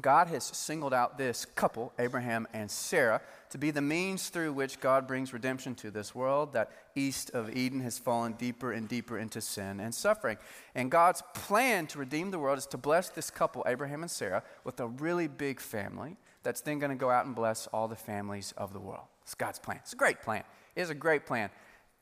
God 0.00 0.28
has 0.28 0.44
singled 0.44 0.94
out 0.94 1.18
this 1.18 1.44
couple, 1.44 1.92
Abraham 1.98 2.46
and 2.52 2.70
Sarah, 2.70 3.20
to 3.50 3.58
be 3.58 3.70
the 3.70 3.82
means 3.82 4.28
through 4.28 4.52
which 4.52 4.80
God 4.80 5.06
brings 5.06 5.32
redemption 5.32 5.74
to 5.76 5.90
this 5.90 6.14
world 6.14 6.52
that 6.52 6.70
east 6.94 7.30
of 7.30 7.54
Eden 7.54 7.80
has 7.80 7.98
fallen 7.98 8.32
deeper 8.34 8.72
and 8.72 8.88
deeper 8.88 9.18
into 9.18 9.40
sin 9.40 9.80
and 9.80 9.94
suffering. 9.94 10.38
And 10.74 10.90
God's 10.90 11.22
plan 11.34 11.86
to 11.88 11.98
redeem 11.98 12.30
the 12.30 12.38
world 12.38 12.58
is 12.58 12.66
to 12.66 12.78
bless 12.78 13.08
this 13.08 13.30
couple, 13.30 13.64
Abraham 13.66 14.02
and 14.02 14.10
Sarah, 14.10 14.44
with 14.64 14.78
a 14.80 14.86
really 14.86 15.26
big 15.26 15.60
family 15.60 16.16
that's 16.42 16.60
then 16.60 16.78
going 16.78 16.90
to 16.90 16.96
go 16.96 17.10
out 17.10 17.26
and 17.26 17.34
bless 17.34 17.66
all 17.68 17.88
the 17.88 17.96
families 17.96 18.54
of 18.56 18.72
the 18.72 18.80
world. 18.80 19.06
It's 19.22 19.34
God's 19.34 19.58
plan. 19.58 19.80
It's 19.82 19.92
a 19.92 19.96
great 19.96 20.22
plan. 20.22 20.44
It 20.76 20.82
is 20.82 20.90
a 20.90 20.94
great 20.94 21.26
plan. 21.26 21.50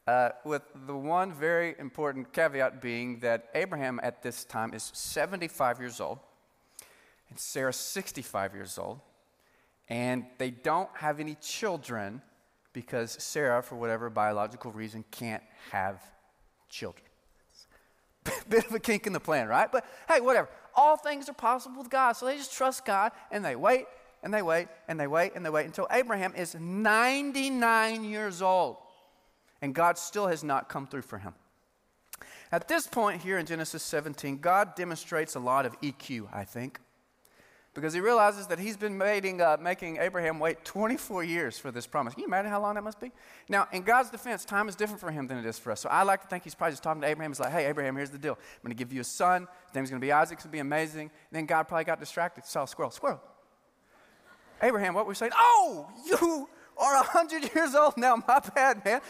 Uh, 0.07 0.31
with 0.45 0.63
the 0.87 0.97
one 0.97 1.33
very 1.33 1.75
important 1.79 2.33
caveat 2.33 2.81
being 2.81 3.19
that 3.21 3.49
Abraham 3.55 3.99
at 4.03 4.23
this 4.23 4.45
time 4.45 4.73
is 4.73 4.91
75 4.95 5.81
years 5.81 6.01
old 6.01 6.19
and 7.31 7.39
Sarah's 7.39 7.77
65 7.77 8.55
years 8.55 8.79
old, 8.79 9.01
and 9.89 10.25
they 10.39 10.51
don't 10.51 10.91
have 10.95 11.21
any 11.21 11.37
children 11.37 12.23
because 12.73 13.17
Sarah, 13.23 13.63
for 13.63 13.77
whatever 13.77 14.11
biological 14.11 14.71
reason, 14.73 15.05
can't 15.11 15.43
have 15.71 16.03
children. 16.69 17.07
Bit 18.49 18.67
of 18.67 18.75
a 18.75 18.79
kink 18.79 19.07
in 19.07 19.13
the 19.13 19.21
plan, 19.21 19.49
right? 19.49 19.71
But 19.71 19.85
hey, 20.09 20.21
whatever. 20.21 20.49
All 20.75 20.97
things 20.97 21.29
are 21.29 21.35
possible 21.35 21.79
with 21.79 21.91
God. 21.91 22.13
So 22.13 22.27
they 22.27 22.37
just 22.37 22.53
trust 22.53 22.85
God 22.85 23.13
and 23.31 23.45
they 23.45 23.57
wait 23.57 23.87
and 24.23 24.33
they 24.33 24.43
wait 24.43 24.69
and 24.87 25.01
they 25.01 25.07
wait 25.07 25.33
and 25.35 25.45
they 25.45 25.51
wait 25.51 25.67
until 25.67 25.89
Abraham 25.91 26.35
is 26.37 26.55
99 26.55 28.05
years 28.05 28.43
old. 28.43 28.77
And 29.61 29.75
God 29.75 29.99
still 29.99 30.29
has 30.29 30.45
not 30.45 30.69
come 30.69 30.87
through 30.87 31.03
for 31.03 31.19
him. 31.19 31.35
At 32.53 32.69
this 32.69 32.87
point 32.87 33.23
here 33.23 33.39
in 33.39 33.47
Genesis 33.47 33.83
17, 33.83 34.39
God 34.39 34.77
demonstrates 34.77 35.35
a 35.35 35.41
lot 35.41 35.67
of 35.67 35.79
EQ, 35.81 36.33
I 36.33 36.45
think 36.45 36.79
because 37.75 37.93
he 37.93 38.01
realizes 38.01 38.47
that 38.49 38.59
he's 38.59 38.77
been 38.77 38.99
making, 38.99 39.41
uh, 39.41 39.57
making 39.61 39.99
Abraham 39.99 40.39
wait 40.41 40.65
24 40.65 41.23
years 41.25 41.59
for 41.59 41.71
this 41.71 41.87
promise. 41.87 42.15
Can 42.15 42.23
you 42.23 42.27
imagine 42.27 42.51
how 42.51 42.61
long 42.61 42.75
that 42.75 42.83
must 42.83 42.99
be? 42.99 43.13
Now, 43.49 43.69
in 43.73 43.83
God's 43.83 44.11
defense, 44.11 44.45
time 44.45 44.69
is 44.69 44.75
different 44.75 45.01
for 45.01 45.11
him 45.11 45.27
than 45.27 45.39
it 45.39 45.47
is 45.47 45.59
for 45.59 45.71
us. 45.71 45.81
So 45.81 45.89
I 45.89 46.03
like 46.03 46.23
to 46.23 46.29
think 46.29 46.45
he's 46.45 46.55
probably 46.55 46.73
just 46.73 46.83
talking 46.83 47.03
to 47.03 47.07
Abraham. 47.07 47.31
He's 47.31 47.41
like, 47.41 47.53
hey, 47.53 47.67
Abraham, 47.67 47.97
here's 47.97 48.11
the 48.11 48.19
deal. 48.19 48.33
I'm 48.35 48.63
going 48.63 48.77
to 48.77 48.79
give 48.79 48.93
you 48.93 49.01
a 49.01 49.05
son. 49.05 49.47
His 49.67 49.75
name's 49.75 49.91
going 49.91 50.01
to 50.01 50.05
be 50.05 50.13
Isaac. 50.13 50.39
It's 50.39 50.45
going 50.45 50.51
to 50.51 50.57
be 50.57 50.61
amazing. 50.61 51.03
And 51.03 51.11
then 51.33 51.47
God 51.47 51.65
probably 51.65 51.85
got 51.85 52.01
distracted, 52.01 52.45
saw 52.45 52.65
a 52.65 52.69
squirrel. 52.69 52.91
Squirrel. 52.91 53.21
Abraham, 54.63 54.95
what 54.95 55.07
we're 55.07 55.15
saying, 55.15 55.33
oh, 55.37 55.89
you 56.07 56.49
are 56.79 56.95
100 56.97 57.55
years 57.55 57.75
old 57.75 57.97
now. 57.97 58.17
My 58.27 58.41
bad, 58.55 58.85
man. 58.85 59.01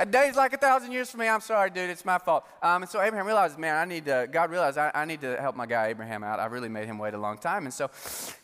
A 0.00 0.06
day's 0.06 0.34
like 0.34 0.54
a 0.54 0.56
thousand 0.56 0.92
years 0.92 1.10
for 1.10 1.18
me. 1.18 1.28
I'm 1.28 1.42
sorry, 1.42 1.68
dude. 1.68 1.90
It's 1.90 2.06
my 2.06 2.16
fault. 2.16 2.46
Um, 2.62 2.80
and 2.80 2.90
so 2.90 3.02
Abraham 3.02 3.26
realized, 3.26 3.58
man, 3.58 3.76
I 3.76 3.84
need 3.84 4.06
to, 4.06 4.26
God 4.32 4.50
realized 4.50 4.78
I, 4.78 4.90
I 4.94 5.04
need 5.04 5.20
to 5.20 5.36
help 5.38 5.56
my 5.56 5.66
guy 5.66 5.88
Abraham 5.88 6.24
out. 6.24 6.40
I 6.40 6.46
really 6.46 6.70
made 6.70 6.86
him 6.86 6.96
wait 6.96 7.12
a 7.12 7.18
long 7.18 7.36
time. 7.36 7.66
And 7.66 7.74
so 7.74 7.90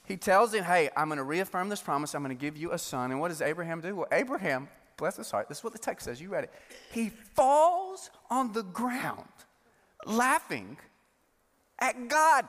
he 0.05 0.19
tells 0.19 0.53
him, 0.53 0.65
hey, 0.65 0.91
I'm 0.95 1.09
going 1.09 1.17
to 1.17 1.25
reaffirm 1.25 1.71
this 1.71 1.81
promise. 1.81 2.15
I'm 2.15 2.23
going 2.23 2.37
to 2.37 2.39
give 2.39 2.59
you 2.59 2.73
a 2.73 2.79
son. 2.79 3.11
And 3.11 3.23
what 3.23 3.29
does 3.29 3.41
Abraham 3.41 3.81
do? 3.81 3.97
Well, 3.97 4.07
Abraham, 4.13 4.69
bless 4.99 5.17
his 5.17 5.31
heart, 5.31 5.49
this 5.49 5.59
is 5.59 5.65
what 5.65 5.73
the 5.73 5.79
text 5.79 6.05
says. 6.05 6.21
You 6.21 6.29
read 6.29 6.45
it. 6.45 6.53
He 6.93 7.09
falls 7.09 8.11
on 8.29 8.53
the 8.53 8.63
ground 8.63 9.25
laughing 10.05 10.77
at 11.79 12.09
God. 12.09 12.45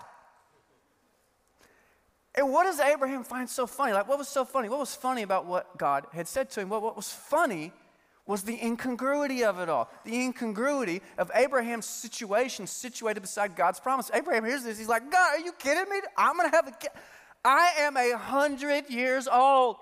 And 2.36 2.52
what 2.52 2.66
does 2.66 2.82
Abraham 2.82 3.24
find 3.24 3.50
so 3.50 3.68
funny? 3.68 3.94
Like, 3.94 4.10
what 4.10 4.18
was 4.18 4.28
so 4.28 4.44
funny? 4.44 4.68
What 4.68 4.80
was 4.80 4.94
funny 4.94 5.22
about 5.22 5.46
what 5.46 5.78
God 5.78 6.08
had 6.12 6.28
said 6.28 6.50
to 6.52 6.60
him? 6.60 6.68
Well, 6.68 6.82
what 6.82 6.98
was 6.98 7.10
funny 7.10 7.72
was 8.28 8.44
the 8.44 8.62
incongruity 8.64 9.44
of 9.44 9.60
it 9.60 9.70
all. 9.70 9.90
The 10.04 10.22
incongruity 10.22 11.02
of 11.18 11.32
Abraham's 11.34 11.86
situation 11.86 12.68
situated 12.68 13.22
beside 13.22 13.56
God's 13.56 13.80
promise. 13.80 14.12
Abraham 14.14 14.44
hears 14.44 14.64
this. 14.64 14.78
He's 14.78 14.90
like, 14.90 15.10
God, 15.10 15.40
are 15.40 15.40
you 15.40 15.54
kidding 15.54 15.90
me? 15.90 16.02
I'm 16.18 16.36
going 16.36 16.50
to 16.50 16.56
have 16.56 16.68
a 16.68 16.72
kid. 16.72 16.92
I 17.44 17.72
am 17.80 17.96
a 17.96 18.18
hundred 18.18 18.90
years 18.90 19.28
old. 19.28 19.78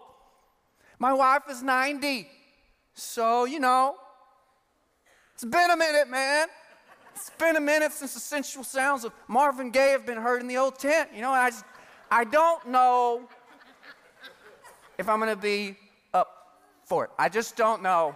My 0.99 1.11
wife 1.11 1.43
is 1.49 1.63
90. 1.63 2.27
So, 2.93 3.45
you 3.45 3.59
know, 3.59 3.95
it's 5.33 5.43
been 5.43 5.71
a 5.71 5.75
minute, 5.75 6.07
man. 6.07 6.47
It's 7.15 7.31
been 7.31 7.55
a 7.55 7.61
minute 7.61 7.93
since 7.93 8.13
the 8.13 8.19
sensual 8.19 8.63
sounds 8.63 9.05
of 9.05 9.13
Marvin 9.27 9.71
Gaye 9.71 9.91
have 9.91 10.05
been 10.05 10.17
heard 10.17 10.41
in 10.41 10.47
the 10.47 10.57
old 10.57 10.77
tent. 10.77 11.09
You 11.15 11.21
know, 11.21 11.31
I 11.31 11.49
just, 11.49 11.65
I 12.11 12.23
don't 12.25 12.67
know 12.67 13.27
if 14.97 15.09
I'm 15.09 15.19
going 15.19 15.35
to 15.35 15.41
be 15.41 15.75
up 16.13 16.59
for 16.85 17.05
it. 17.05 17.11
I 17.17 17.29
just 17.29 17.55
don't 17.57 17.81
know. 17.81 18.15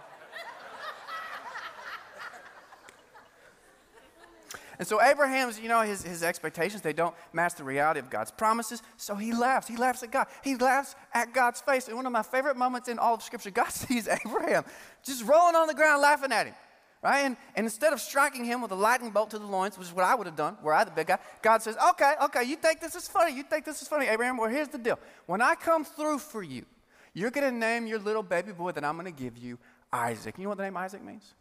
And 4.80 4.88
so 4.88 5.02
Abraham's, 5.02 5.60
you 5.60 5.68
know, 5.68 5.82
his, 5.82 6.02
his 6.02 6.22
expectations, 6.22 6.80
they 6.80 6.94
don't 6.94 7.14
match 7.34 7.54
the 7.54 7.64
reality 7.64 8.00
of 8.00 8.08
God's 8.08 8.30
promises. 8.30 8.82
So 8.96 9.14
he 9.14 9.30
laughs. 9.30 9.68
He 9.68 9.76
laughs 9.76 10.02
at 10.02 10.10
God. 10.10 10.26
He 10.42 10.56
laughs 10.56 10.94
at 11.12 11.34
God's 11.34 11.60
face. 11.60 11.86
And 11.86 11.98
one 11.98 12.06
of 12.06 12.12
my 12.12 12.22
favorite 12.22 12.56
moments 12.56 12.88
in 12.88 12.98
all 12.98 13.12
of 13.12 13.22
Scripture, 13.22 13.50
God 13.62 13.68
sees 13.68 14.08
Abraham 14.08 14.64
just 15.04 15.22
rolling 15.26 15.54
on 15.54 15.66
the 15.66 15.74
ground 15.74 16.00
laughing 16.00 16.32
at 16.32 16.46
him. 16.46 16.54
Right? 17.02 17.26
And, 17.26 17.36
and 17.56 17.66
instead 17.66 17.92
of 17.92 18.00
striking 18.00 18.42
him 18.46 18.62
with 18.62 18.70
a 18.70 18.74
lightning 18.74 19.10
bolt 19.10 19.32
to 19.32 19.38
the 19.38 19.44
loins, 19.44 19.76
which 19.76 19.88
is 19.88 19.92
what 19.92 20.06
I 20.06 20.14
would 20.14 20.26
have 20.26 20.36
done, 20.36 20.56
were 20.62 20.72
I 20.72 20.84
the 20.84 20.92
big 20.92 21.08
guy, 21.08 21.18
God 21.42 21.60
says, 21.60 21.76
Okay, 21.90 22.14
okay, 22.24 22.44
you 22.44 22.56
think 22.56 22.80
this 22.80 22.94
is 22.94 23.06
funny. 23.06 23.36
You 23.36 23.42
think 23.42 23.66
this 23.66 23.82
is 23.82 23.88
funny, 23.88 24.06
Abraham. 24.06 24.38
Well, 24.38 24.48
here's 24.48 24.68
the 24.68 24.78
deal. 24.78 24.98
When 25.26 25.42
I 25.42 25.56
come 25.56 25.84
through 25.84 26.20
for 26.20 26.42
you, 26.42 26.64
you're 27.12 27.30
going 27.30 27.52
to 27.52 27.54
name 27.54 27.86
your 27.86 27.98
little 27.98 28.22
baby 28.22 28.52
boy 28.52 28.72
that 28.72 28.84
I'm 28.84 28.98
going 28.98 29.14
to 29.14 29.22
give 29.22 29.36
you 29.36 29.58
Isaac. 29.92 30.38
You 30.38 30.44
know 30.44 30.50
what 30.50 30.58
the 30.58 30.64
name 30.64 30.78
Isaac 30.78 31.04
means? 31.04 31.34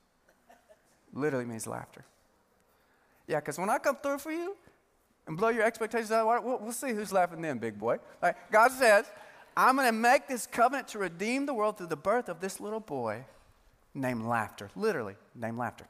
Literally 1.14 1.46
means 1.46 1.66
laughter. 1.66 2.04
Yeah, 3.30 3.40
because 3.40 3.60
when 3.60 3.70
I 3.70 3.78
come 3.78 3.96
through 3.96 4.18
for 4.18 4.32
you 4.32 4.58
and 5.28 5.38
blow 5.38 5.50
your 5.50 5.64
expectations 5.64 6.12
out 6.12 6.22
of 6.22 6.26
water, 6.26 6.42
we'll, 6.42 6.58
we'll 6.58 6.72
see 6.72 6.94
who's 6.94 7.14
laughing 7.14 7.44
then, 7.44 7.60
big 7.60 7.78
boy. 7.78 8.00
Right? 8.24 8.34
God 8.52 8.72
says, 8.72 9.06
I'm 9.56 9.76
going 9.76 9.88
to 9.88 9.94
make 9.94 10.28
this 10.28 10.48
covenant 10.48 10.88
to 10.90 10.98
redeem 10.98 11.46
the 11.46 11.54
world 11.54 11.78
through 11.78 11.88
the 11.88 11.96
birth 11.96 12.28
of 12.28 12.42
this 12.42 12.60
little 12.60 12.80
boy 12.80 13.26
named 13.94 14.26
Laughter. 14.26 14.72
Literally, 14.76 15.14
named 15.36 15.60
Laughter. 15.60 15.86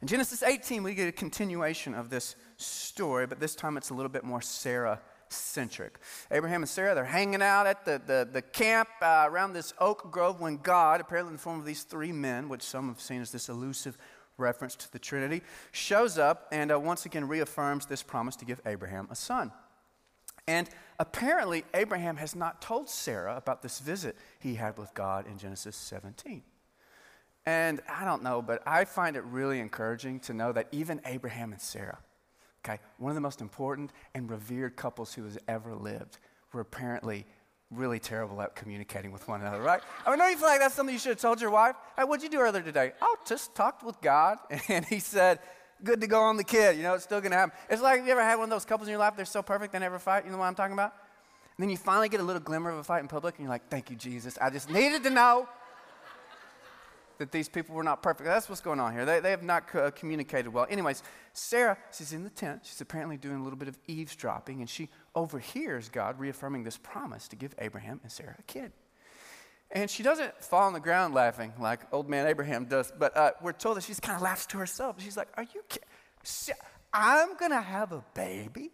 In 0.00 0.08
Genesis 0.08 0.42
18, 0.42 0.82
we 0.82 0.94
get 0.94 1.08
a 1.08 1.12
continuation 1.12 1.92
of 1.92 2.08
this 2.08 2.36
story, 2.56 3.26
but 3.26 3.38
this 3.38 3.54
time 3.54 3.76
it's 3.76 3.90
a 3.90 3.94
little 3.94 4.10
bit 4.10 4.24
more 4.24 4.40
Sarah 4.40 5.02
centric. 5.28 5.98
Abraham 6.30 6.62
and 6.62 6.68
Sarah, 6.68 6.94
they're 6.94 7.04
hanging 7.04 7.42
out 7.42 7.66
at 7.66 7.84
the, 7.84 8.00
the, 8.06 8.28
the 8.32 8.40
camp 8.40 8.88
uh, 9.02 9.26
around 9.28 9.52
this 9.52 9.74
oak 9.78 10.10
grove 10.10 10.40
when 10.40 10.56
God, 10.56 11.02
apparently 11.02 11.32
in 11.32 11.36
the 11.36 11.42
form 11.42 11.60
of 11.60 11.66
these 11.66 11.82
three 11.82 12.12
men, 12.12 12.48
which 12.48 12.62
some 12.62 12.88
have 12.88 13.00
seen 13.00 13.20
as 13.20 13.30
this 13.30 13.50
elusive 13.50 13.98
reference 14.36 14.74
to 14.76 14.92
the 14.92 14.98
Trinity, 14.98 15.42
shows 15.72 16.18
up 16.18 16.48
and 16.50 16.72
uh, 16.72 16.78
once 16.78 17.06
again 17.06 17.28
reaffirms 17.28 17.86
this 17.86 18.02
promise 18.02 18.36
to 18.36 18.44
give 18.44 18.60
Abraham 18.66 19.08
a 19.10 19.14
son. 19.14 19.52
And 20.46 20.68
apparently, 20.98 21.64
Abraham 21.72 22.16
has 22.16 22.34
not 22.34 22.60
told 22.60 22.90
Sarah 22.90 23.36
about 23.36 23.62
this 23.62 23.78
visit 23.78 24.16
he 24.38 24.56
had 24.56 24.76
with 24.76 24.92
God 24.94 25.26
in 25.26 25.38
Genesis 25.38 25.76
17. 25.76 26.42
And 27.46 27.80
I 27.88 28.04
don't 28.04 28.22
know, 28.22 28.42
but 28.42 28.62
I 28.66 28.84
find 28.84 29.16
it 29.16 29.24
really 29.24 29.60
encouraging 29.60 30.20
to 30.20 30.34
know 30.34 30.52
that 30.52 30.68
even 30.72 31.00
Abraham 31.04 31.52
and 31.52 31.60
Sarah, 31.60 31.98
okay, 32.64 32.80
one 32.98 33.10
of 33.10 33.14
the 33.14 33.20
most 33.20 33.40
important 33.40 33.92
and 34.14 34.30
revered 34.30 34.76
couples 34.76 35.14
who 35.14 35.24
has 35.24 35.38
ever 35.48 35.74
lived, 35.74 36.18
were 36.52 36.60
apparently 36.60 37.26
really 37.76 37.98
terrible 37.98 38.40
at 38.42 38.54
communicating 38.54 39.12
with 39.12 39.26
one 39.28 39.40
another, 39.40 39.60
right? 39.60 39.80
I 40.06 40.10
mean, 40.10 40.18
don't 40.18 40.30
you 40.30 40.36
feel 40.36 40.48
like 40.48 40.60
that's 40.60 40.74
something 40.74 40.92
you 40.92 40.98
should 40.98 41.10
have 41.10 41.20
told 41.20 41.40
your 41.40 41.50
wife? 41.50 41.76
Hey, 41.96 42.04
what'd 42.04 42.22
you 42.22 42.28
do 42.28 42.38
earlier 42.38 42.62
today? 42.62 42.92
Oh, 43.02 43.16
just 43.26 43.54
talked 43.54 43.84
with 43.84 44.00
God, 44.00 44.38
and 44.68 44.84
He 44.84 44.98
said, 44.98 45.40
good 45.82 46.00
to 46.00 46.06
go 46.06 46.20
on 46.22 46.36
the 46.36 46.44
kid. 46.44 46.76
You 46.76 46.82
know, 46.82 46.94
it's 46.94 47.04
still 47.04 47.20
going 47.20 47.32
to 47.32 47.36
happen. 47.36 47.56
It's 47.68 47.82
like, 47.82 48.04
you 48.04 48.10
ever 48.10 48.22
had 48.22 48.36
one 48.36 48.44
of 48.44 48.50
those 48.50 48.64
couples 48.64 48.88
in 48.88 48.92
your 48.92 49.00
life, 49.00 49.14
they're 49.16 49.24
so 49.24 49.42
perfect, 49.42 49.72
they 49.72 49.78
never 49.78 49.98
fight? 49.98 50.24
You 50.24 50.30
know 50.30 50.38
what 50.38 50.46
I'm 50.46 50.54
talking 50.54 50.72
about? 50.72 50.94
And 51.56 51.62
then 51.62 51.70
you 51.70 51.76
finally 51.76 52.08
get 52.08 52.20
a 52.20 52.24
little 52.24 52.40
glimmer 52.40 52.70
of 52.70 52.78
a 52.78 52.84
fight 52.84 53.00
in 53.00 53.08
public, 53.08 53.36
and 53.36 53.44
you're 53.44 53.50
like, 53.50 53.68
thank 53.68 53.90
you, 53.90 53.96
Jesus. 53.96 54.38
I 54.40 54.50
just 54.50 54.70
needed 54.70 55.02
to 55.04 55.10
know 55.10 55.48
that 57.18 57.32
these 57.32 57.48
people 57.48 57.74
were 57.74 57.82
not 57.82 58.02
perfect. 58.02 58.26
That's 58.26 58.48
what's 58.48 58.60
going 58.60 58.80
on 58.80 58.92
here. 58.92 59.04
They, 59.04 59.20
they 59.20 59.30
have 59.30 59.42
not 59.42 59.68
co- 59.68 59.90
communicated 59.90 60.52
well. 60.52 60.66
Anyways, 60.68 61.02
Sarah, 61.32 61.78
she's 61.96 62.12
in 62.12 62.24
the 62.24 62.30
tent. 62.30 62.62
She's 62.64 62.80
apparently 62.80 63.16
doing 63.16 63.36
a 63.36 63.42
little 63.42 63.58
bit 63.58 63.68
of 63.68 63.78
eavesdropping, 63.86 64.60
and 64.60 64.68
she 64.68 64.88
overhears 65.14 65.88
God 65.88 66.18
reaffirming 66.18 66.64
this 66.64 66.76
promise 66.76 67.28
to 67.28 67.36
give 67.36 67.54
Abraham 67.58 68.00
and 68.02 68.10
Sarah 68.10 68.36
a 68.38 68.42
kid. 68.42 68.72
And 69.70 69.90
she 69.90 70.02
doesn't 70.02 70.42
fall 70.42 70.64
on 70.64 70.72
the 70.72 70.80
ground 70.80 71.14
laughing 71.14 71.52
like 71.58 71.80
old 71.92 72.08
man 72.08 72.26
Abraham 72.26 72.66
does, 72.66 72.92
but 72.96 73.16
uh, 73.16 73.32
we're 73.42 73.52
told 73.52 73.76
that 73.76 73.84
she's 73.84 73.98
kind 73.98 74.16
of 74.16 74.22
laughs 74.22 74.46
to 74.46 74.58
herself. 74.58 75.00
She's 75.00 75.16
like, 75.16 75.28
Are 75.36 75.42
you 75.42 75.62
kidding? 75.68 75.88
I'm 76.92 77.36
going 77.36 77.50
to 77.50 77.60
have 77.60 77.92
a 77.92 78.04
baby? 78.14 78.70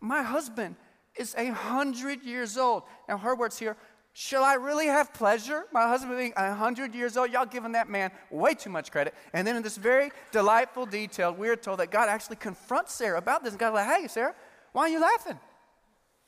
My 0.00 0.22
husband 0.22 0.76
is 1.14 1.34
a 1.36 1.48
hundred 1.48 2.22
years 2.22 2.56
old. 2.56 2.84
Now, 3.08 3.18
her 3.18 3.34
words 3.34 3.58
here 3.58 3.76
Shall 4.12 4.42
I 4.42 4.54
really 4.54 4.86
have 4.86 5.14
pleasure? 5.14 5.64
My 5.72 5.86
husband 5.86 6.18
being 6.18 6.32
100 6.36 6.94
years 6.94 7.16
old, 7.16 7.30
y'all 7.30 7.46
giving 7.46 7.72
that 7.72 7.88
man 7.88 8.10
way 8.30 8.54
too 8.54 8.70
much 8.70 8.90
credit. 8.90 9.14
And 9.32 9.46
then 9.46 9.56
in 9.56 9.62
this 9.62 9.76
very 9.76 10.10
delightful 10.32 10.84
detail, 10.84 11.32
we're 11.32 11.56
told 11.56 11.78
that 11.78 11.90
God 11.90 12.08
actually 12.08 12.36
confronts 12.36 12.92
Sarah 12.92 13.18
about 13.18 13.44
this. 13.44 13.52
And 13.52 13.60
God's 13.60 13.74
like, 13.74 13.86
hey, 13.86 14.08
Sarah, 14.08 14.34
why 14.72 14.82
are 14.82 14.88
you 14.88 15.00
laughing? 15.00 15.38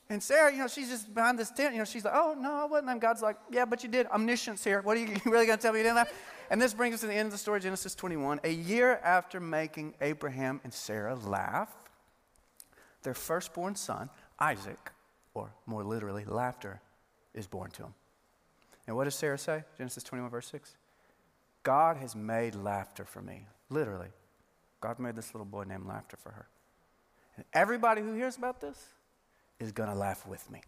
And 0.09 0.21
Sarah, 0.21 0.51
you 0.51 0.59
know, 0.59 0.67
she's 0.67 0.89
just 0.89 1.13
behind 1.13 1.37
this 1.39 1.51
tent. 1.51 1.73
You 1.73 1.79
know, 1.79 1.85
she's 1.85 2.05
like, 2.05 2.13
oh, 2.15 2.35
no, 2.39 2.53
I 2.53 2.65
wasn't. 2.65 2.91
And 2.91 3.01
God's 3.01 3.21
like, 3.21 3.37
yeah, 3.51 3.65
but 3.65 3.83
you 3.83 3.89
did. 3.89 4.07
Omniscience 4.07 4.63
here. 4.63 4.81
What 4.81 4.97
are 4.97 4.99
you, 5.01 5.07
you 5.25 5.31
really 5.31 5.45
going 5.45 5.57
to 5.57 5.61
tell 5.61 5.73
me 5.73 5.79
you 5.79 5.83
didn't 5.83 5.97
laugh? 5.97 6.13
And 6.49 6.61
this 6.61 6.73
brings 6.73 6.95
us 6.95 7.01
to 7.01 7.07
the 7.07 7.13
end 7.13 7.27
of 7.27 7.31
the 7.31 7.37
story, 7.37 7.59
Genesis 7.59 7.95
21. 7.95 8.41
A 8.43 8.49
year 8.49 8.99
after 9.03 9.39
making 9.39 9.95
Abraham 10.01 10.61
and 10.63 10.73
Sarah 10.73 11.15
laugh, 11.15 11.73
their 13.03 13.13
firstborn 13.13 13.75
son, 13.75 14.09
Isaac, 14.39 14.91
or 15.33 15.53
more 15.65 15.83
literally, 15.83 16.25
laughter, 16.25 16.81
is 17.33 17.47
born 17.47 17.71
to 17.71 17.83
him. 17.83 17.93
And 18.87 18.95
what 18.95 19.05
does 19.05 19.15
Sarah 19.15 19.37
say? 19.37 19.63
Genesis 19.77 20.03
21, 20.03 20.29
verse 20.29 20.47
6. 20.47 20.75
God 21.63 21.97
has 21.97 22.15
made 22.15 22.55
laughter 22.55 23.05
for 23.05 23.21
me. 23.21 23.45
Literally. 23.69 24.09
God 24.81 24.99
made 24.99 25.15
this 25.15 25.33
little 25.33 25.45
boy 25.45 25.63
named 25.63 25.85
Laughter 25.85 26.17
for 26.17 26.31
her. 26.31 26.45
And 27.37 27.45
everybody 27.53 28.01
who 28.01 28.13
hears 28.13 28.35
about 28.35 28.59
this 28.59 28.77
is 29.59 29.71
going 29.71 29.89
to 29.89 29.95
laugh 29.95 30.27
with 30.27 30.51
me. 30.51 30.61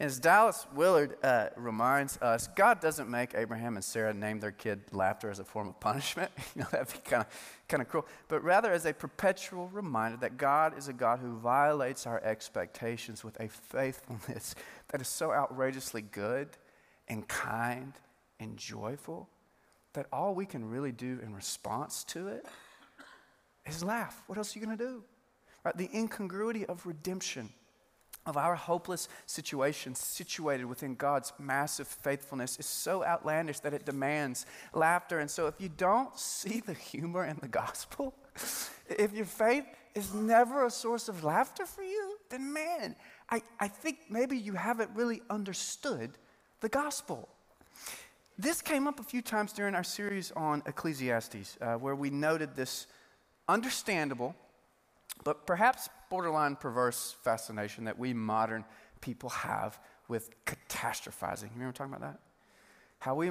As 0.00 0.18
Dallas 0.18 0.66
Willard 0.74 1.16
uh, 1.22 1.48
reminds 1.56 2.16
us, 2.18 2.48
God 2.48 2.80
doesn't 2.80 3.08
make 3.08 3.34
Abraham 3.34 3.76
and 3.76 3.84
Sarah 3.84 4.14
name 4.14 4.40
their 4.40 4.50
kid 4.50 4.80
laughter 4.90 5.30
as 5.30 5.38
a 5.38 5.44
form 5.44 5.68
of 5.68 5.78
punishment. 5.80 6.30
you 6.56 6.62
know, 6.62 6.68
that'd 6.70 6.92
be 6.92 6.98
kind 7.08 7.22
of 7.22 7.60
kind 7.68 7.82
of 7.82 7.88
cruel. 7.88 8.06
But 8.28 8.42
rather 8.42 8.72
as 8.72 8.84
a 8.86 8.92
perpetual 8.92 9.68
reminder 9.68 10.16
that 10.18 10.36
God 10.36 10.76
is 10.76 10.88
a 10.88 10.92
God 10.92 11.20
who 11.20 11.36
violates 11.38 12.06
our 12.06 12.22
expectations 12.22 13.22
with 13.22 13.38
a 13.40 13.48
faithfulness 13.48 14.54
that 14.88 15.00
is 15.00 15.08
so 15.08 15.32
outrageously 15.32 16.02
good 16.02 16.48
and 17.08 17.26
kind 17.28 17.92
and 18.40 18.56
joyful 18.56 19.28
that 19.92 20.06
all 20.12 20.34
we 20.34 20.46
can 20.46 20.68
really 20.68 20.92
do 20.92 21.20
in 21.22 21.34
response 21.34 22.04
to 22.04 22.28
it 22.28 22.46
is 23.66 23.84
laugh. 23.84 24.22
What 24.26 24.38
else 24.38 24.56
are 24.56 24.58
you 24.58 24.64
going 24.64 24.76
to 24.76 24.84
do? 24.84 25.04
Right? 25.64 25.76
The 25.76 25.90
incongruity 25.94 26.66
of 26.66 26.86
redemption 26.86 27.50
of 28.24 28.36
our 28.36 28.54
hopeless 28.54 29.08
situation 29.26 29.94
situated 29.94 30.64
within 30.64 30.94
God's 30.94 31.32
massive 31.38 31.88
faithfulness 31.88 32.58
is 32.58 32.66
so 32.66 33.04
outlandish 33.04 33.60
that 33.60 33.74
it 33.74 33.84
demands 33.84 34.46
laughter. 34.72 35.18
And 35.18 35.30
so, 35.30 35.46
if 35.46 35.60
you 35.60 35.68
don't 35.68 36.16
see 36.18 36.60
the 36.60 36.74
humor 36.74 37.24
in 37.24 37.38
the 37.40 37.48
gospel, 37.48 38.14
if 38.88 39.12
your 39.12 39.26
faith 39.26 39.64
is 39.94 40.14
never 40.14 40.64
a 40.66 40.70
source 40.70 41.08
of 41.08 41.24
laughter 41.24 41.66
for 41.66 41.82
you, 41.82 42.18
then 42.30 42.52
man, 42.52 42.96
I, 43.28 43.42
I 43.60 43.68
think 43.68 43.98
maybe 44.08 44.36
you 44.36 44.54
haven't 44.54 44.90
really 44.94 45.20
understood 45.28 46.12
the 46.60 46.68
gospel. 46.68 47.28
This 48.38 48.62
came 48.62 48.88
up 48.88 48.98
a 48.98 49.02
few 49.02 49.20
times 49.20 49.52
during 49.52 49.74
our 49.74 49.84
series 49.84 50.32
on 50.32 50.62
Ecclesiastes, 50.66 51.58
uh, 51.60 51.74
where 51.74 51.94
we 51.94 52.08
noted 52.08 52.56
this 52.56 52.86
understandable 53.48 54.34
but 55.24 55.46
perhaps 55.46 55.88
borderline 56.10 56.56
perverse 56.56 57.14
fascination 57.22 57.84
that 57.84 57.98
we 57.98 58.12
modern 58.12 58.64
people 59.00 59.30
have 59.30 59.78
with 60.08 60.30
catastrophizing. 60.44 61.44
You 61.44 61.50
remember 61.54 61.72
talking 61.72 61.94
about 61.94 62.12
that? 62.12 62.20
How 62.98 63.14
we 63.14 63.30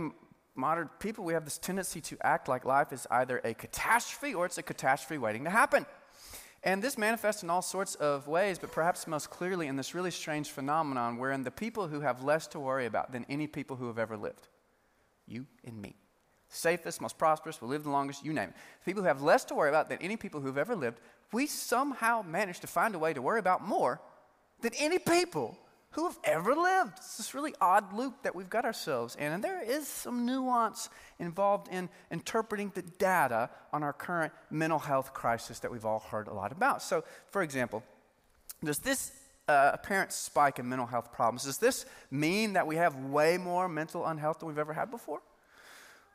modern 0.55 0.89
people, 1.00 1.24
we 1.24 1.33
have 1.33 1.45
this 1.45 1.57
tendency 1.57 2.01
to 2.01 2.17
act 2.21 2.48
like 2.48 2.65
life 2.65 2.91
is 2.91 3.07
either 3.10 3.39
a 3.43 3.53
catastrophe 3.53 4.33
or 4.33 4.45
it's 4.45 4.57
a 4.57 4.63
catastrophe 4.63 5.17
waiting 5.17 5.43
to 5.45 5.50
happen. 5.50 5.86
And 6.63 6.83
this 6.83 6.98
manifests 6.98 7.41
in 7.41 7.50
all 7.50 7.63
sorts 7.63 7.95
of 7.95 8.27
ways, 8.27 8.60
but 8.60 8.71
perhaps 8.71 9.07
most 9.07 9.31
clearly 9.31 9.67
in 9.67 9.77
this 9.77 9.95
really 9.95 10.12
strange 10.12 10.50
phenomenon 10.50 11.17
wherein 11.17 11.43
the 11.43 11.51
people 11.51 11.88
who 11.88 12.01
have 12.01 12.24
less 12.24 12.45
to 12.48 12.60
worry 12.60 12.86
about 12.86 13.12
than 13.12 13.25
any 13.29 13.48
people 13.48 13.77
who 13.77 13.88
have 13.88 13.98
ever 13.98 14.15
lived, 14.15 14.48
you 15.25 15.48
and 15.63 15.81
me, 15.81 15.95
safest, 16.51 17.01
most 17.01 17.17
prosperous, 17.17 17.62
will 17.62 17.70
live 17.70 17.84
the 17.84 17.89
longest, 17.89 18.24
you 18.24 18.34
name 18.34 18.50
it. 18.50 18.55
People 18.86 19.01
who 19.01 19.08
have 19.08 19.22
less 19.22 19.43
to 19.46 19.55
worry 19.55 19.70
about 19.70 19.89
than 19.89 19.98
any 20.01 20.17
people 20.17 20.39
who 20.39 20.48
have 20.48 20.58
ever 20.58 20.75
lived, 20.75 21.00
we 21.31 21.48
somehow 21.48 22.22
manage 22.22 22.60
to 22.60 22.67
find 22.67 22.93
a 22.93 23.00
way 23.00 23.13
to 23.13 23.22
worry 23.22 23.39
about 23.39 23.65
more 23.65 24.01
than 24.62 24.72
any 24.77 25.00
people 25.00 25.58
who 25.91 26.05
have 26.05 26.17
ever 26.24 26.55
lived. 26.55 26.93
It's 26.98 27.17
this 27.17 27.34
really 27.34 27.53
odd 27.60 27.93
loop 27.93 28.24
that 28.24 28.34
we've 28.36 28.50
got 28.50 28.63
ourselves 28.63 29.15
in. 29.15 29.31
And 29.31 29.43
there 29.43 29.62
is 29.62 29.88
some 29.88 30.25
nuance 30.25 30.89
involved 31.20 31.67
in 31.70 31.89
interpreting 32.12 32.72
the 32.74 32.81
data 32.81 33.50
on 33.74 33.84
our 33.84 33.93
current 33.93 34.31
mental 34.50 34.79
health 34.79 35.13
crisis 35.13 35.60
that 35.60 35.72
we've 35.72 35.86
all 35.86 36.00
heard 36.00 36.27
a 36.27 36.34
lot 36.34 36.51
about. 36.51 36.81
So, 36.81 37.03
for 37.29 37.41
example, 37.41 37.84
does 38.63 38.79
this 38.79 39.12
uh, 39.48 39.72
apparent 39.74 40.13
spike 40.13 40.60
in 40.60 40.70
mental 40.70 40.88
health 40.88 41.12
problems, 41.12 41.43
does 41.43 41.58
this 41.58 41.86
mean 42.10 42.53
that 42.53 42.65
we 42.67 42.77
have 42.77 42.96
way 42.96 43.38
more 43.38 43.67
mental 43.67 44.05
unhealth 44.05 44.39
than 44.39 44.48
we've 44.48 44.58
ever 44.58 44.74
had 44.74 44.89
before? 44.89 45.22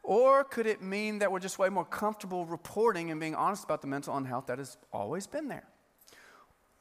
Or 0.02 0.44
could 0.44 0.66
it 0.66 0.82
mean 0.82 1.18
that 1.18 1.32
we're 1.32 1.40
just 1.40 1.58
way 1.58 1.68
more 1.68 1.84
comfortable 1.84 2.46
reporting 2.46 3.10
and 3.10 3.18
being 3.18 3.34
honest 3.34 3.64
about 3.64 3.80
the 3.80 3.88
mental 3.88 4.16
unhealth 4.16 4.46
that 4.46 4.58
has 4.58 4.76
always 4.92 5.26
been 5.26 5.48
there? 5.48 5.66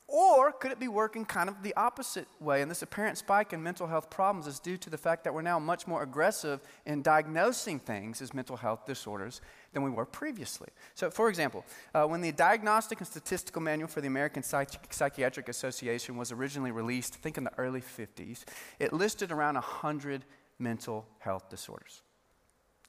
Or 0.07 0.51
could 0.51 0.71
it 0.71 0.79
be 0.79 0.87
working 0.87 1.25
kind 1.25 1.49
of 1.49 1.63
the 1.63 1.73
opposite 1.75 2.27
way? 2.39 2.61
And 2.61 2.69
this 2.69 2.83
apparent 2.83 3.17
spike 3.17 3.53
in 3.53 3.63
mental 3.63 3.87
health 3.87 4.11
problems 4.11 4.45
is 4.45 4.59
due 4.59 4.77
to 4.77 4.89
the 4.91 4.99
fact 4.99 5.23
that 5.23 5.33
we're 5.33 5.41
now 5.41 5.57
much 5.57 5.87
more 5.87 6.03
aggressive 6.03 6.61
in 6.85 7.01
diagnosing 7.01 7.79
things 7.79 8.21
as 8.21 8.31
mental 8.31 8.55
health 8.55 8.85
disorders 8.85 9.41
than 9.73 9.81
we 9.81 9.89
were 9.89 10.05
previously. 10.05 10.69
So, 10.93 11.09
for 11.09 11.27
example, 11.27 11.65
uh, 11.95 12.05
when 12.05 12.21
the 12.21 12.31
Diagnostic 12.31 12.99
and 12.99 13.07
Statistical 13.07 13.63
Manual 13.63 13.87
for 13.87 13.99
the 13.99 14.07
American 14.07 14.43
Psych- 14.43 14.93
Psychiatric 14.93 15.49
Association 15.49 16.17
was 16.17 16.31
originally 16.31 16.71
released, 16.71 17.15
I 17.15 17.17
think 17.17 17.39
in 17.39 17.43
the 17.43 17.57
early 17.57 17.81
50s, 17.81 18.43
it 18.77 18.93
listed 18.93 19.31
around 19.31 19.55
100 19.55 20.23
mental 20.59 21.07
health 21.17 21.49
disorders. 21.49 22.03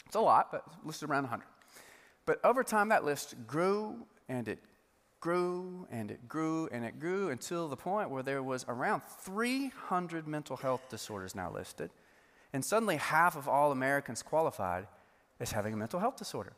It's 0.07 0.17
a 0.17 0.21
lot, 0.21 0.51
but 0.51 0.65
listed 0.85 1.11
around 1.11 1.25
100. 1.25 1.45
But 2.25 2.41
over 2.45 2.65
time, 2.65 2.89
that 2.89 3.05
list 3.05 3.35
grew 3.47 4.07
and 4.29 4.49
it 4.49 4.59
grew 5.21 5.87
and 5.91 6.11
it 6.11 6.29
grew 6.29 6.69
and 6.71 6.85
it 6.85 7.01
grew 7.01 7.31
until 7.31 7.69
the 7.69 7.77
point 7.77 8.11
where 8.11 8.23
there 8.23 8.43
was 8.43 8.65
around 8.69 9.03
300 9.21 10.27
mental 10.27 10.57
health 10.57 10.83
disorders 10.89 11.35
now 11.35 11.51
listed. 11.51 11.91
And 12.53 12.65
suddenly, 12.65 12.97
half 12.97 13.37
of 13.37 13.49
all 13.49 13.73
Americans 13.73 14.23
qualified 14.23 14.87
as 15.41 15.53
having 15.53 15.75
a 15.75 15.77
mental 15.77 16.01
health 16.01 16.17
disorder. 16.17 16.53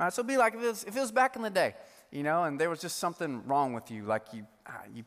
All 0.00 0.06
right, 0.06 0.12
so 0.12 0.20
it'd 0.20 0.28
be 0.28 0.36
like 0.36 0.54
if 0.54 0.62
it, 0.62 0.66
was, 0.66 0.84
if 0.84 0.96
it 0.96 1.00
was 1.00 1.12
back 1.12 1.36
in 1.36 1.42
the 1.42 1.50
day, 1.50 1.74
you 2.10 2.22
know, 2.22 2.44
and 2.44 2.60
there 2.60 2.70
was 2.70 2.80
just 2.80 2.98
something 2.98 3.46
wrong 3.46 3.72
with 3.74 3.90
you, 3.90 4.04
like 4.04 4.22
you, 4.32 4.46
uh, 4.66 4.72
you, 4.92 5.04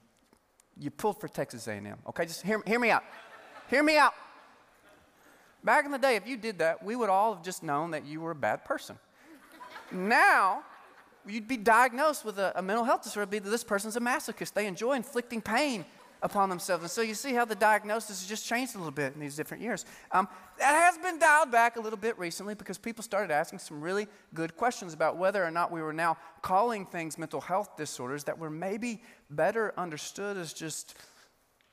you 0.79 0.89
pulled 0.89 1.19
for 1.19 1.27
Texas 1.27 1.67
A&M. 1.67 1.97
Okay, 2.07 2.25
just 2.25 2.41
hear, 2.41 2.61
hear 2.65 2.79
me 2.79 2.91
out. 2.91 3.03
hear 3.69 3.83
me 3.83 3.97
out. 3.97 4.13
Back 5.63 5.85
in 5.85 5.91
the 5.91 5.97
day, 5.97 6.15
if 6.15 6.27
you 6.27 6.37
did 6.37 6.59
that, 6.59 6.83
we 6.83 6.95
would 6.95 7.09
all 7.09 7.33
have 7.35 7.43
just 7.43 7.63
known 7.63 7.91
that 7.91 8.05
you 8.05 8.21
were 8.21 8.31
a 8.31 8.35
bad 8.35 8.63
person. 8.63 8.97
now, 9.91 10.63
you'd 11.25 11.47
be 11.47 11.57
diagnosed 11.57 12.23
with 12.23 12.39
a, 12.39 12.53
a 12.55 12.61
mental 12.61 12.85
health 12.85 13.03
disorder, 13.03 13.29
be 13.29 13.39
that 13.39 13.49
this 13.49 13.63
person's 13.63 13.95
a 13.95 13.99
masochist. 13.99 14.53
They 14.53 14.67
enjoy 14.67 14.93
inflicting 14.93 15.41
pain 15.41 15.85
upon 16.21 16.49
themselves. 16.49 16.83
And 16.83 16.91
so 16.91 17.01
you 17.01 17.13
see 17.13 17.33
how 17.33 17.45
the 17.45 17.55
diagnosis 17.55 18.21
has 18.21 18.27
just 18.27 18.45
changed 18.45 18.75
a 18.75 18.77
little 18.77 18.91
bit 18.91 19.13
in 19.13 19.19
these 19.19 19.35
different 19.35 19.61
years. 19.61 19.85
Um, 20.11 20.27
that 20.57 20.73
has 20.73 20.97
been 20.97 21.19
dialed 21.19 21.51
back 21.51 21.75
a 21.75 21.79
little 21.79 21.97
bit 21.97 22.17
recently 22.17 22.55
because 22.55 22.77
people 22.77 23.03
started 23.03 23.31
asking 23.31 23.59
some 23.59 23.81
really 23.81 24.07
good 24.33 24.55
questions 24.57 24.93
about 24.93 25.17
whether 25.17 25.43
or 25.43 25.51
not 25.51 25.71
we 25.71 25.81
were 25.81 25.93
now 25.93 26.17
calling 26.41 26.85
things 26.85 27.17
mental 27.17 27.41
health 27.41 27.77
disorders 27.77 28.23
that 28.23 28.37
were 28.37 28.49
maybe 28.49 29.01
better 29.29 29.73
understood 29.77 30.37
as 30.37 30.53
just 30.53 30.95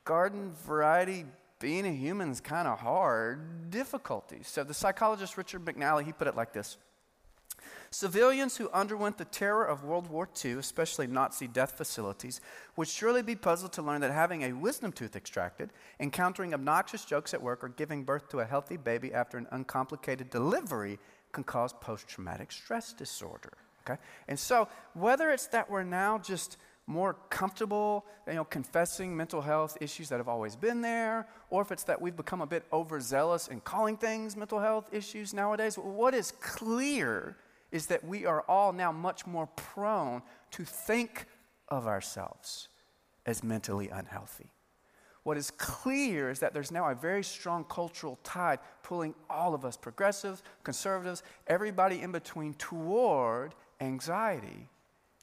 garden 0.05 0.53
variety 0.67 1.25
being 1.61 1.87
a 1.87 1.93
human 1.93 2.31
is 2.31 2.41
kind 2.41 2.69
of 2.69 2.81
hard 2.81 3.71
difficulties. 3.71 4.49
So 4.49 4.65
the 4.65 4.75
psychologist 4.75 5.37
Richard 5.37 5.65
McNally, 5.65 6.05
he 6.05 6.13
put 6.13 6.27
it 6.27 6.37
like 6.37 6.53
this. 6.53 6.77
Civilians 7.91 8.57
who 8.57 8.69
underwent 8.71 9.19
the 9.19 9.25
terror 9.25 9.65
of 9.65 9.85
World 9.85 10.09
War 10.09 10.29
II, 10.45 10.55
especially 10.55 11.07
Nazi 11.07 11.47
death 11.47 11.77
facilities, 11.77 12.41
would 12.77 12.89
surely 12.89 13.23
be 13.23 13.37
puzzled 13.37 13.73
to 13.75 13.83
learn 13.83 14.01
that 14.01 14.11
having 14.11 14.43
a 14.43 14.53
wisdom 14.53 14.91
tooth 14.91 15.15
extracted, 15.15 15.71
encountering 16.01 16.53
obnoxious 16.55 17.05
jokes 17.05 17.33
at 17.33 17.43
work, 17.43 17.63
or 17.63 17.69
giving 17.69 18.03
birth 18.03 18.29
to 18.31 18.41
a 18.41 18.45
healthy 18.45 18.77
baby 18.77 19.15
after 19.15 19.39
an 19.39 19.47
uncomplicated 19.53 20.29
delivery 20.29 20.99
can 21.33 21.45
cause 21.45 21.73
post 21.73 22.09
traumatic 22.09 22.51
stress 22.51 22.93
disorder. 22.93 23.53
Okay? 23.87 24.01
And 24.27 24.39
so, 24.39 24.69
whether 24.95 25.31
it's 25.31 25.47
that 25.49 25.71
we're 25.71 25.85
now 25.85 26.19
just 26.19 26.57
more 26.87 27.15
comfortable, 27.31 28.05
you 28.27 28.35
know, 28.35 28.45
confessing 28.45 29.17
mental 29.17 29.41
health 29.41 29.79
issues 29.81 30.09
that 30.11 30.19
have 30.19 30.29
always 30.29 30.55
been 30.55 30.83
there, 30.83 31.27
or 31.51 31.63
if 31.63 31.73
it's 31.73 31.85
that 31.85 32.01
we've 32.01 32.17
become 32.17 32.43
a 32.43 32.47
bit 32.47 32.65
overzealous 32.73 33.49
in 33.49 33.61
calling 33.61 33.97
things 33.97 34.37
mental 34.37 34.59
health 34.59 34.93
issues 34.93 35.33
nowadays. 35.33 35.77
What 35.77 36.15
is 36.15 36.33
clear 36.41 37.37
is 37.73 37.87
that 37.87 38.05
we 38.05 38.27
are 38.27 38.43
all 38.43 38.73
now 38.73 38.93
much 38.93 39.27
more 39.27 39.47
prone 39.57 40.23
to 40.53 40.65
think 40.65 41.27
of 41.69 41.87
ourselves 41.87 42.69
as 43.25 43.43
mentally 43.43 43.89
unhealthy. 43.89 44.51
What 45.23 45.39
is 45.39 45.51
clear 45.51 46.29
is 46.29 46.41
that 46.41 46.53
there's 46.53 46.71
now 46.71 46.91
a 46.91 46.95
very 46.95 47.25
strong 47.25 47.65
cultural 47.65 48.19
tide 48.23 48.59
pulling 48.83 49.15
all 49.31 49.55
of 49.55 49.65
us, 49.65 49.75
progressives, 49.75 50.43
conservatives, 50.63 51.23
everybody 51.47 52.03
in 52.03 52.13
between, 52.13 52.53
toward 52.55 53.55
anxiety 53.81 54.69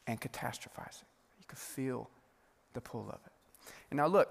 and 0.07 0.19
catastrophizing 0.19 1.03
could 1.51 1.59
feel 1.59 2.09
the 2.71 2.79
pull 2.79 3.09
of 3.09 3.19
it. 3.25 3.73
And 3.89 3.97
now, 3.97 4.07
look, 4.07 4.29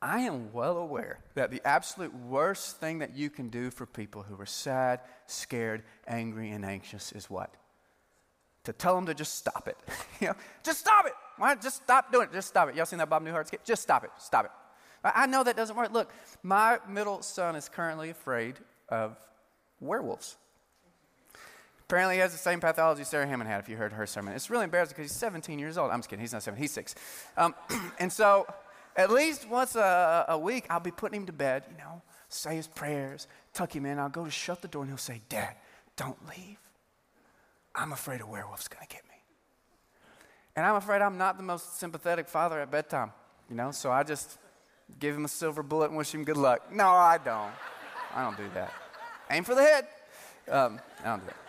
I 0.00 0.20
am 0.20 0.52
well 0.52 0.76
aware 0.76 1.18
that 1.34 1.50
the 1.50 1.60
absolute 1.64 2.14
worst 2.14 2.78
thing 2.78 3.00
that 3.00 3.16
you 3.16 3.28
can 3.28 3.48
do 3.48 3.72
for 3.72 3.86
people 3.86 4.22
who 4.22 4.40
are 4.40 4.46
sad, 4.46 5.00
scared, 5.26 5.82
angry, 6.06 6.52
and 6.52 6.64
anxious 6.64 7.10
is 7.10 7.28
what? 7.28 7.52
To 8.64 8.72
tell 8.72 8.94
them 8.94 9.06
to 9.06 9.14
just 9.14 9.34
stop 9.34 9.66
it. 9.66 9.76
you 10.20 10.28
know, 10.28 10.34
just 10.62 10.78
stop 10.78 11.06
it. 11.06 11.12
Why? 11.38 11.56
Just 11.56 11.82
stop 11.82 12.12
doing 12.12 12.28
it. 12.28 12.32
Just 12.32 12.46
stop 12.46 12.68
it. 12.68 12.76
Y'all 12.76 12.86
seen 12.86 13.00
that 13.00 13.10
Bob 13.10 13.24
Newhart 13.24 13.48
skit? 13.48 13.64
Just 13.64 13.82
stop 13.82 14.04
it. 14.04 14.10
Stop 14.16 14.44
it. 14.44 14.50
I 15.02 15.26
know 15.26 15.42
that 15.42 15.56
doesn't 15.56 15.74
work. 15.74 15.92
Look, 15.92 16.12
my 16.44 16.78
middle 16.88 17.20
son 17.22 17.56
is 17.56 17.68
currently 17.68 18.10
afraid 18.10 18.54
of 18.88 19.16
werewolves. 19.80 20.36
Apparently, 21.88 22.16
he 22.16 22.20
has 22.20 22.32
the 22.32 22.38
same 22.38 22.58
pathology 22.58 23.04
Sarah 23.04 23.28
Hammond 23.28 23.48
had, 23.48 23.60
if 23.60 23.68
you 23.68 23.76
heard 23.76 23.92
her 23.92 24.06
sermon. 24.08 24.34
It's 24.34 24.50
really 24.50 24.64
embarrassing 24.64 24.96
because 24.96 25.12
he's 25.12 25.18
17 25.18 25.60
years 25.60 25.78
old. 25.78 25.92
I'm 25.92 26.00
just 26.00 26.08
kidding, 26.08 26.20
he's 26.20 26.32
not 26.32 26.42
17, 26.42 26.60
he's 26.60 26.72
six. 26.72 26.96
Um, 27.36 27.54
and 28.00 28.12
so, 28.12 28.44
at 28.96 29.10
least 29.10 29.48
once 29.48 29.76
a, 29.76 30.24
a, 30.28 30.36
week, 30.36 30.66
I'll 30.68 30.80
be 30.80 30.90
putting 30.90 31.20
him 31.20 31.26
to 31.26 31.32
bed, 31.32 31.62
you 31.70 31.78
know, 31.78 32.02
say 32.28 32.56
his 32.56 32.66
prayers, 32.66 33.28
tuck 33.54 33.74
him 33.74 33.86
in. 33.86 34.00
I'll 34.00 34.08
go 34.08 34.24
to 34.24 34.30
shut 34.32 34.62
the 34.62 34.68
door, 34.68 34.82
and 34.82 34.90
he'll 34.90 34.98
say, 34.98 35.20
Dad, 35.28 35.54
don't 35.96 36.18
leave. 36.28 36.58
I'm 37.72 37.92
afraid 37.92 38.20
a 38.20 38.26
werewolf's 38.26 38.66
going 38.66 38.84
to 38.84 38.92
get 38.92 39.04
me. 39.04 39.14
And 40.56 40.66
I'm 40.66 40.74
afraid 40.74 41.02
I'm 41.02 41.18
not 41.18 41.36
the 41.36 41.44
most 41.44 41.78
sympathetic 41.78 42.26
father 42.26 42.58
at 42.58 42.68
bedtime, 42.68 43.12
you 43.48 43.54
know, 43.54 43.70
so 43.70 43.92
I 43.92 44.02
just 44.02 44.38
give 44.98 45.14
him 45.14 45.24
a 45.24 45.28
silver 45.28 45.62
bullet 45.62 45.90
and 45.90 45.96
wish 45.96 46.12
him 46.12 46.24
good 46.24 46.36
luck. 46.36 46.72
No, 46.72 46.88
I 46.88 47.18
don't. 47.18 47.52
I 48.12 48.24
don't 48.24 48.36
do 48.36 48.48
that. 48.54 48.72
Aim 49.30 49.44
for 49.44 49.54
the 49.54 49.62
head. 49.62 49.86
Um, 50.50 50.80
I 51.04 51.08
don't 51.10 51.20
do 51.20 51.26
that. 51.26 51.45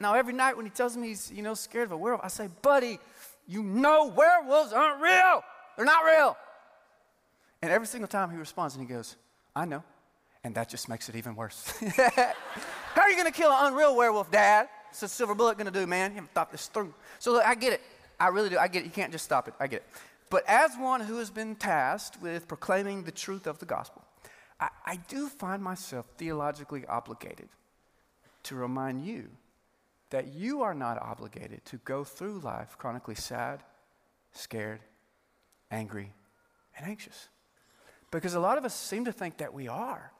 Now, 0.00 0.14
every 0.14 0.32
night 0.32 0.56
when 0.56 0.66
he 0.66 0.70
tells 0.70 0.96
me 0.96 1.08
he's, 1.08 1.30
you 1.32 1.42
know, 1.42 1.54
scared 1.54 1.86
of 1.86 1.92
a 1.92 1.96
werewolf, 1.96 2.24
I 2.24 2.28
say, 2.28 2.48
buddy, 2.62 2.98
you 3.46 3.62
know 3.62 4.06
werewolves 4.06 4.72
aren't 4.72 5.00
real. 5.00 5.42
They're 5.76 5.86
not 5.86 6.04
real. 6.04 6.36
And 7.62 7.72
every 7.72 7.86
single 7.86 8.08
time 8.08 8.30
he 8.30 8.36
responds 8.36 8.76
and 8.76 8.86
he 8.86 8.92
goes, 8.92 9.16
I 9.56 9.64
know. 9.64 9.82
And 10.44 10.54
that 10.54 10.68
just 10.68 10.88
makes 10.88 11.08
it 11.08 11.16
even 11.16 11.34
worse. 11.34 11.72
How 11.96 13.02
are 13.02 13.10
you 13.10 13.16
going 13.16 13.30
to 13.30 13.36
kill 13.36 13.50
an 13.50 13.72
unreal 13.72 13.96
werewolf, 13.96 14.30
Dad? 14.30 14.68
What's 14.88 15.02
a 15.02 15.08
silver 15.08 15.34
bullet 15.34 15.58
going 15.58 15.70
to 15.70 15.78
do, 15.78 15.86
man? 15.86 16.12
You 16.12 16.16
haven't 16.16 16.32
thought 16.32 16.52
this 16.52 16.66
through. 16.68 16.94
So 17.18 17.32
look, 17.32 17.44
I 17.44 17.54
get 17.54 17.72
it. 17.72 17.80
I 18.20 18.28
really 18.28 18.48
do. 18.48 18.58
I 18.58 18.68
get 18.68 18.82
it. 18.82 18.84
You 18.86 18.90
can't 18.90 19.12
just 19.12 19.24
stop 19.24 19.48
it. 19.48 19.54
I 19.58 19.66
get 19.66 19.78
it. 19.78 19.86
But 20.30 20.44
as 20.46 20.76
one 20.76 21.00
who 21.00 21.18
has 21.18 21.30
been 21.30 21.56
tasked 21.56 22.20
with 22.20 22.46
proclaiming 22.46 23.02
the 23.02 23.10
truth 23.10 23.46
of 23.46 23.58
the 23.58 23.66
gospel, 23.66 24.02
I, 24.60 24.68
I 24.84 24.96
do 25.08 25.28
find 25.28 25.62
myself 25.62 26.06
theologically 26.16 26.84
obligated 26.86 27.48
to 28.44 28.54
remind 28.54 29.04
you 29.04 29.28
that 30.10 30.34
you 30.34 30.62
are 30.62 30.74
not 30.74 31.00
obligated 31.00 31.64
to 31.66 31.76
go 31.78 32.04
through 32.04 32.40
life 32.40 32.76
chronically 32.78 33.14
sad, 33.14 33.62
scared, 34.32 34.80
angry, 35.70 36.12
and 36.76 36.86
anxious. 36.86 37.28
Because 38.10 38.34
a 38.34 38.40
lot 38.40 38.58
of 38.58 38.64
us 38.64 38.74
seem 38.74 39.04
to 39.04 39.12
think 39.12 39.38
that 39.38 39.52
we 39.52 39.68
are. 39.68 40.12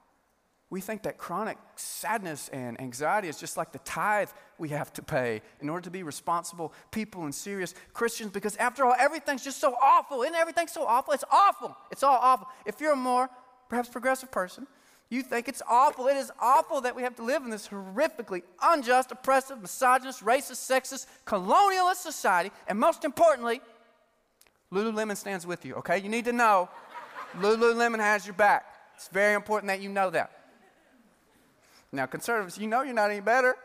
We 0.71 0.83
think 0.83 1.05
that 1.05 1.17
chronic 1.17 1.57
sadness 1.77 2.51
and 2.51 2.79
anxiety 2.79 3.29
is 3.29 3.39
just 3.39 3.57
like 3.57 3.73
the 3.73 3.79
tithe 3.79 4.29
we 4.59 4.69
have 4.69 4.93
to 4.95 5.03
pay 5.03 5.41
in 5.63 5.71
order 5.71 5.85
to 5.85 5.91
be 5.91 6.03
responsible 6.03 6.75
people 6.91 7.25
and 7.25 7.35
serious 7.35 7.75
Christians 7.95 8.33
because, 8.33 8.55
after 8.57 8.85
all, 8.85 8.95
everything's 8.99 9.43
just 9.43 9.61
so 9.61 9.75
awful. 9.81 10.23
Isn't 10.23 10.35
everything 10.35 10.69
so 10.69 10.85
awful? 10.85 11.15
It's 11.15 11.25
awful. 11.31 11.75
It's 11.91 12.03
all 12.03 12.19
awful. 12.21 12.49
If 12.67 12.83
you're 12.83 12.93
a 12.93 12.97
more, 12.97 13.31
perhaps, 13.71 13.89
progressive 13.89 14.31
person, 14.31 14.67
you 15.11 15.23
think 15.23 15.49
it's 15.49 15.63
awful. 15.69 16.07
It 16.07 16.17
is 16.17 16.31
awful 16.39 16.83
that 16.83 16.95
we 16.95 17.03
have 17.03 17.17
to 17.17 17.23
live 17.23 17.43
in 17.43 17.51
this 17.51 17.69
horrifically 17.69 18.43
unjust, 18.63 19.11
oppressive, 19.11 19.61
misogynist, 19.61 20.23
racist, 20.25 20.71
sexist, 20.71 21.07
colonialist 21.27 21.97
society. 21.97 22.51
And 22.67 22.79
most 22.79 23.05
importantly, 23.05 23.63
Lululemon 24.71 25.17
stands 25.17 25.47
with 25.47 25.65
you, 25.65 25.77
okay? 25.77 25.99
You 25.99 26.11
need 26.11 26.27
to 26.27 26.33
know 26.33 26.69
Lululemon 27.39 28.01
has 28.01 28.27
your 28.27 28.35
back. 28.35 28.67
It's 28.97 29.09
very 29.09 29.35
important 29.35 29.69
that 29.69 29.81
you 29.81 29.89
know 29.89 30.11
that. 30.11 30.31
Now, 31.91 32.05
conservatives, 32.05 32.59
you 32.59 32.67
know 32.67 32.83
you're 32.83 32.93
not 32.93 33.11
any 33.11 33.21
better. 33.21 33.57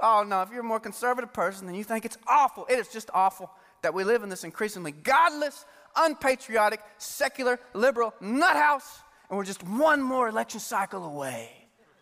Oh, 0.00 0.24
no, 0.26 0.42
if 0.42 0.50
you're 0.50 0.60
a 0.60 0.64
more 0.64 0.80
conservative 0.80 1.32
person, 1.32 1.66
then 1.66 1.76
you 1.76 1.84
think 1.84 2.04
it's 2.04 2.18
awful. 2.26 2.66
It 2.68 2.80
is 2.80 2.88
just 2.88 3.10
awful 3.14 3.50
that 3.82 3.94
we 3.94 4.02
live 4.02 4.24
in 4.24 4.28
this 4.28 4.42
increasingly 4.42 4.90
godless, 4.90 5.64
unpatriotic, 5.96 6.80
secular, 6.98 7.60
liberal 7.74 8.12
nut 8.20 8.56
house, 8.56 9.02
and 9.28 9.38
we're 9.38 9.44
just 9.44 9.62
one 9.62 10.02
more 10.02 10.28
election 10.28 10.60
cycle 10.60 11.04
away 11.04 11.50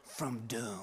from 0.04 0.46
doom. 0.46 0.80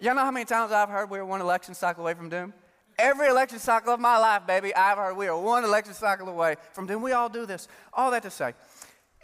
Y'all 0.00 0.14
know 0.14 0.22
how 0.22 0.30
many 0.30 0.44
times 0.44 0.72
I've 0.72 0.88
heard 0.88 1.08
we're 1.08 1.24
one 1.24 1.40
election 1.40 1.74
cycle 1.74 2.04
away 2.04 2.14
from 2.14 2.28
doom? 2.28 2.52
Every 2.98 3.28
election 3.28 3.58
cycle 3.58 3.92
of 3.92 4.00
my 4.00 4.18
life, 4.18 4.46
baby, 4.46 4.74
I've 4.74 4.98
heard 4.98 5.16
we 5.16 5.26
are 5.26 5.38
one 5.38 5.64
election 5.64 5.94
cycle 5.94 6.28
away 6.28 6.56
from 6.72 6.86
doom. 6.86 7.02
We 7.02 7.12
all 7.12 7.28
do 7.28 7.46
this. 7.46 7.68
All 7.92 8.10
that 8.10 8.22
to 8.22 8.30
say, 8.30 8.54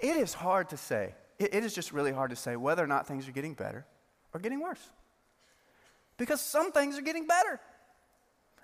it 0.01 0.17
is 0.17 0.35
hard 0.35 0.71
to 0.71 0.77
say 0.77 1.15
it, 1.41 1.55
it 1.55 1.65
is 1.65 1.75
just 1.75 1.93
really 1.93 2.13
hard 2.13 2.31
to 2.31 2.37
say 2.37 2.55
whether 2.55 2.85
or 2.85 2.87
not 2.87 3.07
things 3.07 3.27
are 3.27 3.33
getting 3.33 3.55
better 3.55 3.87
or 4.33 4.41
getting 4.41 4.61
worse. 4.61 4.91
Because 6.19 6.41
some 6.41 6.71
things 6.71 6.99
are 6.99 7.03
getting 7.03 7.27
better, 7.27 7.59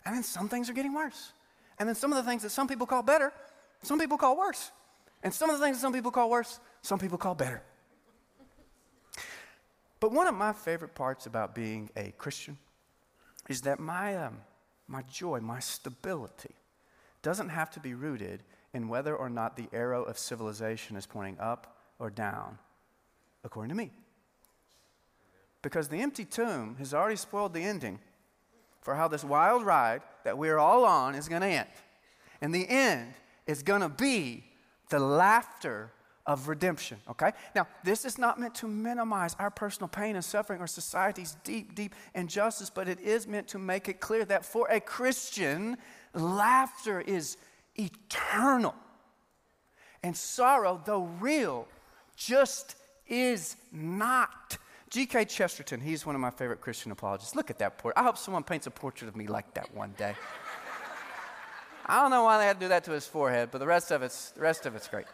and 0.04 0.14
then 0.14 0.22
some 0.22 0.48
things 0.48 0.68
are 0.68 0.74
getting 0.74 0.94
worse. 0.94 1.32
And 1.78 1.88
then 1.88 1.96
some 1.96 2.12
of 2.12 2.22
the 2.22 2.30
things 2.30 2.42
that 2.42 2.50
some 2.50 2.68
people 2.68 2.86
call 2.86 3.02
better, 3.02 3.32
some 3.82 3.98
people 3.98 4.18
call 4.18 4.36
worse. 4.36 4.70
And 5.22 5.32
some 5.32 5.50
of 5.50 5.58
the 5.58 5.64
things 5.64 5.80
some 5.80 5.92
people 5.92 6.10
call 6.10 6.30
worse, 6.30 6.60
some 6.82 6.98
people 6.98 7.18
call 7.18 7.34
better. 7.34 7.62
But 9.98 10.12
one 10.12 10.26
of 10.26 10.34
my 10.34 10.52
favorite 10.52 10.94
parts 10.94 11.26
about 11.26 11.54
being 11.54 11.90
a 11.96 12.12
Christian 12.18 12.58
is 13.48 13.62
that 13.62 13.80
my, 13.80 14.16
um, 14.16 14.38
my 14.86 15.02
joy, 15.02 15.40
my 15.40 15.58
stability, 15.58 16.54
doesn't 17.22 17.48
have 17.48 17.70
to 17.70 17.80
be 17.80 17.94
rooted 17.94 18.42
in 18.74 18.88
whether 18.88 19.16
or 19.16 19.30
not 19.30 19.56
the 19.56 19.68
arrow 19.72 20.02
of 20.02 20.18
civilization 20.18 20.96
is 20.96 21.06
pointing 21.06 21.38
up 21.40 21.76
or 21.98 22.10
down, 22.10 22.58
according 23.42 23.70
to 23.70 23.74
me. 23.74 23.90
Because 25.62 25.88
the 25.88 26.02
empty 26.02 26.24
tomb 26.24 26.76
has 26.78 26.92
already 26.92 27.16
spoiled 27.16 27.54
the 27.54 27.62
ending 27.62 27.98
for 28.82 28.94
how 28.94 29.08
this 29.08 29.24
wild 29.24 29.64
ride 29.64 30.02
that 30.24 30.38
we're 30.38 30.58
all 30.58 30.84
on 30.84 31.14
is 31.14 31.28
going 31.28 31.40
to 31.40 31.48
end. 31.48 31.68
And 32.40 32.54
the 32.54 32.68
end 32.68 33.14
is 33.46 33.62
going 33.62 33.80
to 33.80 33.88
be 33.88 34.44
the 34.88 34.98
laughter 34.98 35.90
of 36.26 36.48
redemption, 36.48 36.98
okay? 37.08 37.32
Now, 37.54 37.68
this 37.84 38.04
is 38.04 38.18
not 38.18 38.40
meant 38.40 38.54
to 38.56 38.66
minimize 38.66 39.36
our 39.38 39.50
personal 39.50 39.88
pain 39.88 40.16
and 40.16 40.24
suffering 40.24 40.60
or 40.60 40.66
society's 40.66 41.36
deep, 41.44 41.74
deep 41.74 41.94
injustice, 42.14 42.68
but 42.68 42.88
it 42.88 43.00
is 43.00 43.28
meant 43.28 43.48
to 43.48 43.58
make 43.58 43.88
it 43.88 44.00
clear 44.00 44.24
that 44.24 44.44
for 44.44 44.68
a 44.68 44.80
Christian, 44.80 45.76
laughter 46.14 47.00
is 47.00 47.36
eternal. 47.76 48.74
And 50.02 50.16
sorrow, 50.16 50.80
though 50.84 51.04
real, 51.20 51.68
just 52.16 52.74
is 53.06 53.56
not. 53.72 54.58
G.K. 54.90 55.26
Chesterton, 55.26 55.80
he's 55.80 56.06
one 56.06 56.14
of 56.14 56.20
my 56.20 56.30
favorite 56.30 56.60
Christian 56.60 56.92
apologists. 56.92 57.34
Look 57.34 57.50
at 57.50 57.58
that 57.58 57.78
portrait. 57.78 58.00
I 58.00 58.04
hope 58.04 58.16
someone 58.16 58.42
paints 58.42 58.66
a 58.66 58.70
portrait 58.70 59.08
of 59.08 59.16
me 59.16 59.26
like 59.26 59.54
that 59.54 59.74
one 59.74 59.94
day. 59.96 60.14
I 61.86 62.02
don't 62.02 62.10
know 62.10 62.24
why 62.24 62.38
they 62.38 62.46
had 62.46 62.58
to 62.58 62.64
do 62.66 62.68
that 62.68 62.84
to 62.84 62.90
his 62.90 63.06
forehead, 63.06 63.50
but 63.52 63.58
the 63.58 63.66
rest 63.66 63.90
of 63.92 64.02
it's, 64.02 64.32
the 64.32 64.40
rest 64.40 64.66
of 64.66 64.74
it's 64.74 64.88
great. 64.88 65.06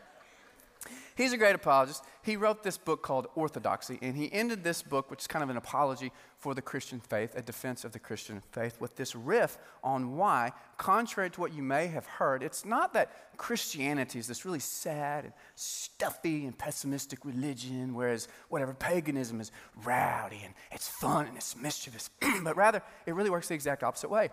He's 1.14 1.34
a 1.34 1.36
great 1.36 1.54
apologist. 1.54 2.02
He 2.22 2.36
wrote 2.36 2.62
this 2.62 2.78
book 2.78 3.02
called 3.02 3.26
Orthodoxy, 3.34 3.98
and 4.00 4.16
he 4.16 4.32
ended 4.32 4.64
this 4.64 4.82
book, 4.82 5.10
which 5.10 5.20
is 5.20 5.26
kind 5.26 5.42
of 5.42 5.50
an 5.50 5.58
apology 5.58 6.10
for 6.38 6.54
the 6.54 6.62
Christian 6.62 7.00
faith, 7.00 7.34
a 7.36 7.42
defense 7.42 7.84
of 7.84 7.92
the 7.92 7.98
Christian 7.98 8.40
faith, 8.52 8.80
with 8.80 8.96
this 8.96 9.14
riff 9.14 9.58
on 9.84 10.16
why, 10.16 10.52
contrary 10.78 11.28
to 11.30 11.40
what 11.40 11.52
you 11.52 11.62
may 11.62 11.88
have 11.88 12.06
heard, 12.06 12.42
it's 12.42 12.64
not 12.64 12.94
that 12.94 13.36
Christianity 13.36 14.18
is 14.18 14.26
this 14.26 14.46
really 14.46 14.58
sad 14.58 15.24
and 15.24 15.34
stuffy 15.54 16.46
and 16.46 16.56
pessimistic 16.56 17.24
religion, 17.24 17.94
whereas 17.94 18.28
whatever 18.48 18.72
paganism 18.72 19.40
is 19.40 19.52
rowdy 19.84 20.40
and 20.42 20.54
it's 20.70 20.88
fun 20.88 21.26
and 21.26 21.36
it's 21.36 21.54
mischievous, 21.56 22.08
but 22.42 22.56
rather 22.56 22.82
it 23.04 23.14
really 23.14 23.30
works 23.30 23.48
the 23.48 23.54
exact 23.54 23.82
opposite 23.82 24.10
way. 24.10 24.30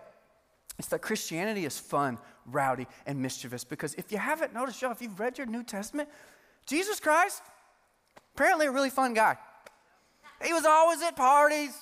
It's 0.80 0.88
that 0.88 1.02
Christianity 1.02 1.66
is 1.66 1.78
fun, 1.78 2.16
rowdy, 2.46 2.86
and 3.04 3.20
mischievous 3.20 3.64
because 3.64 3.92
if 3.94 4.10
you 4.10 4.16
haven't 4.16 4.54
noticed, 4.54 4.80
y'all, 4.80 4.92
if 4.92 5.02
you've 5.02 5.20
read 5.20 5.36
your 5.36 5.46
New 5.46 5.62
Testament, 5.62 6.08
Jesus 6.66 6.98
Christ, 6.98 7.42
apparently 8.34 8.64
a 8.64 8.70
really 8.72 8.88
fun 8.88 9.12
guy. 9.12 9.36
He 10.42 10.54
was 10.54 10.64
always 10.64 11.02
at 11.02 11.16
parties. 11.16 11.76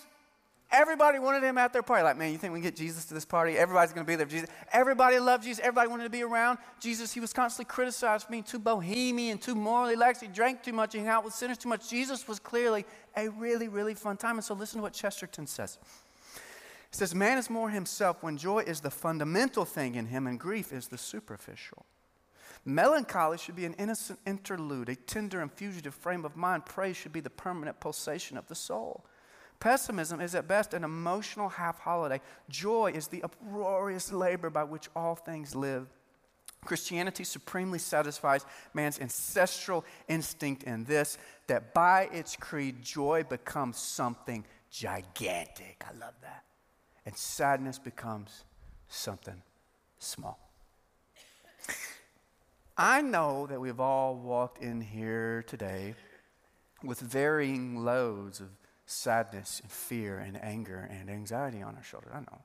Everybody 0.72 1.20
wanted 1.20 1.44
him 1.44 1.58
at 1.58 1.72
their 1.72 1.84
party. 1.84 2.02
Like, 2.02 2.16
man, 2.16 2.32
you 2.32 2.38
think 2.38 2.52
we 2.52 2.58
can 2.58 2.64
get 2.64 2.74
Jesus 2.74 3.04
to 3.04 3.14
this 3.14 3.24
party? 3.24 3.56
Everybody's 3.56 3.92
going 3.92 4.04
to 4.04 4.10
be 4.10 4.16
there. 4.16 4.26
Jesus. 4.26 4.50
Everybody 4.72 5.20
loved 5.20 5.44
Jesus. 5.44 5.60
Everybody 5.60 5.88
wanted 5.90 6.02
to 6.02 6.10
be 6.10 6.24
around 6.24 6.58
Jesus. 6.80 7.12
He 7.12 7.20
was 7.20 7.32
constantly 7.32 7.72
criticized 7.72 8.26
for 8.26 8.32
being 8.32 8.42
too 8.42 8.58
bohemian, 8.58 9.38
too 9.38 9.54
morally 9.54 9.94
lax. 9.94 10.20
He 10.20 10.26
drank 10.26 10.64
too 10.64 10.72
much. 10.72 10.92
He 10.92 10.98
hung 10.98 11.08
out 11.08 11.24
with 11.24 11.34
sinners 11.34 11.56
too 11.56 11.68
much. 11.68 11.88
Jesus 11.88 12.26
was 12.26 12.40
clearly 12.40 12.84
a 13.16 13.28
really, 13.28 13.68
really 13.68 13.94
fun 13.94 14.16
time. 14.16 14.38
And 14.38 14.44
so 14.44 14.54
listen 14.54 14.78
to 14.78 14.82
what 14.82 14.92
Chesterton 14.92 15.46
says. 15.46 15.78
Says, 16.90 17.14
Man 17.14 17.38
is 17.38 17.50
more 17.50 17.70
himself 17.70 18.22
when 18.22 18.36
joy 18.36 18.60
is 18.60 18.80
the 18.80 18.90
fundamental 18.90 19.64
thing 19.64 19.94
in 19.94 20.06
him 20.06 20.26
and 20.26 20.40
grief 20.40 20.72
is 20.72 20.88
the 20.88 20.98
superficial. 20.98 21.84
Melancholy 22.64 23.38
should 23.38 23.56
be 23.56 23.64
an 23.64 23.74
innocent 23.74 24.18
interlude, 24.26 24.88
a 24.88 24.96
tender 24.96 25.40
and 25.40 25.52
fugitive 25.52 25.94
frame 25.94 26.24
of 26.24 26.36
mind. 26.36 26.66
Praise 26.66 26.96
should 26.96 27.12
be 27.12 27.20
the 27.20 27.30
permanent 27.30 27.80
pulsation 27.80 28.36
of 28.36 28.46
the 28.48 28.54
soul. 28.54 29.04
Pessimism 29.60 30.20
is 30.20 30.34
at 30.34 30.46
best 30.46 30.72
an 30.72 30.84
emotional 30.84 31.48
half 31.48 31.80
holiday. 31.80 32.20
Joy 32.48 32.92
is 32.94 33.08
the 33.08 33.22
uproarious 33.22 34.12
labor 34.12 34.50
by 34.50 34.64
which 34.64 34.88
all 34.94 35.14
things 35.14 35.54
live. 35.54 35.86
Christianity 36.64 37.24
supremely 37.24 37.78
satisfies 37.78 38.44
man's 38.74 39.00
ancestral 39.00 39.84
instinct 40.08 40.64
in 40.64 40.84
this 40.84 41.18
that 41.46 41.72
by 41.72 42.08
its 42.12 42.36
creed, 42.36 42.82
joy 42.82 43.24
becomes 43.28 43.78
something 43.78 44.44
gigantic. 44.70 45.84
I 45.88 45.96
love 45.98 46.14
that. 46.22 46.44
And 47.08 47.16
sadness 47.16 47.78
becomes 47.78 48.44
something 48.86 49.40
small. 49.98 50.38
I 52.76 53.00
know 53.00 53.46
that 53.46 53.58
we've 53.58 53.80
all 53.80 54.14
walked 54.14 54.62
in 54.62 54.82
here 54.82 55.42
today 55.46 55.94
with 56.84 57.00
varying 57.00 57.82
loads 57.82 58.40
of 58.40 58.50
sadness 58.84 59.60
and 59.62 59.72
fear 59.72 60.18
and 60.18 60.38
anger 60.44 60.86
and 60.92 61.08
anxiety 61.08 61.62
on 61.62 61.76
our 61.76 61.82
shoulders. 61.82 62.10
I 62.12 62.20
know. 62.20 62.42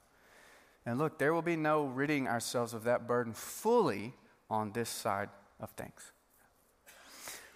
And 0.86 0.97
look, 0.97 1.19
there 1.19 1.34
will 1.34 1.41
be 1.41 1.58
no 1.58 1.84
ridding 1.84 2.30
ourselves 2.30 2.73
of 2.73 2.86
that 2.86 3.06
burden 3.06 3.34
fully 3.34 4.13
on 4.49 4.71
this 4.71 4.88
side 4.88 5.28
of 5.60 5.71
things. 5.71 6.13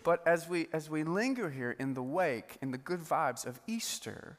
But 0.04 0.28
as 0.28 0.50
we, 0.50 0.68
as 0.74 0.90
we 0.90 1.06
linger 1.06 1.52
here 1.52 1.72
in 1.72 1.94
the 1.94 2.04
wake, 2.04 2.58
in 2.62 2.72
the 2.72 2.78
good 2.78 3.00
vibes 3.00 3.46
of 3.46 3.62
Easter, 3.66 4.38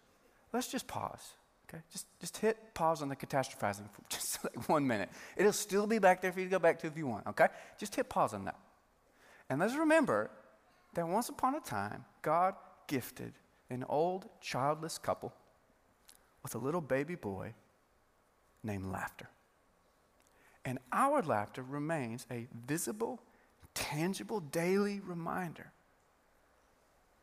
let's 0.53 0.69
just 0.69 0.87
pause 0.87 1.33
Okay, 1.69 1.83
just, 1.93 2.07
just 2.19 2.39
hit 2.39 2.57
pause 2.73 3.03
on 3.03 3.09
the 3.09 3.17
catastrophizing 3.17 3.91
for 3.91 4.03
just 4.09 4.43
like 4.45 4.69
one 4.69 4.87
minute. 4.87 5.11
It'll 5.37 5.53
still 5.53 5.87
be 5.87 5.99
back 5.99 6.23
there 6.23 6.33
for 6.33 6.41
you 6.41 6.47
to 6.47 6.51
go 6.51 6.59
back 6.59 6.79
to 6.81 6.87
if 6.87 6.97
you 6.97 7.07
want, 7.07 7.27
okay? 7.27 7.49
Just 7.79 7.95
hit 7.95 8.09
pause 8.09 8.33
on 8.33 8.45
that. 8.47 8.59
And 9.51 9.61
let's 9.61 9.75
remember 9.75 10.31
that 10.95 11.07
once 11.07 11.29
upon 11.29 11.55
a 11.55 11.61
time, 11.61 12.05
God 12.23 12.55
gifted 12.87 13.35
an 13.71 13.85
old 13.89 14.27
childless 14.41 14.99
couple 14.99 15.33
with 16.43 16.55
a 16.55 16.59
little 16.59 16.81
baby 16.81 17.15
boy 17.15 17.53
named 18.63 18.87
laughter. 18.87 19.29
And 20.65 20.79
our 20.93 21.23
laughter 21.23 21.63
remains 21.63 22.27
a 22.31 22.47
visible, 22.67 23.21
tangible, 23.75 24.41
daily 24.41 25.01
reminder 25.01 25.73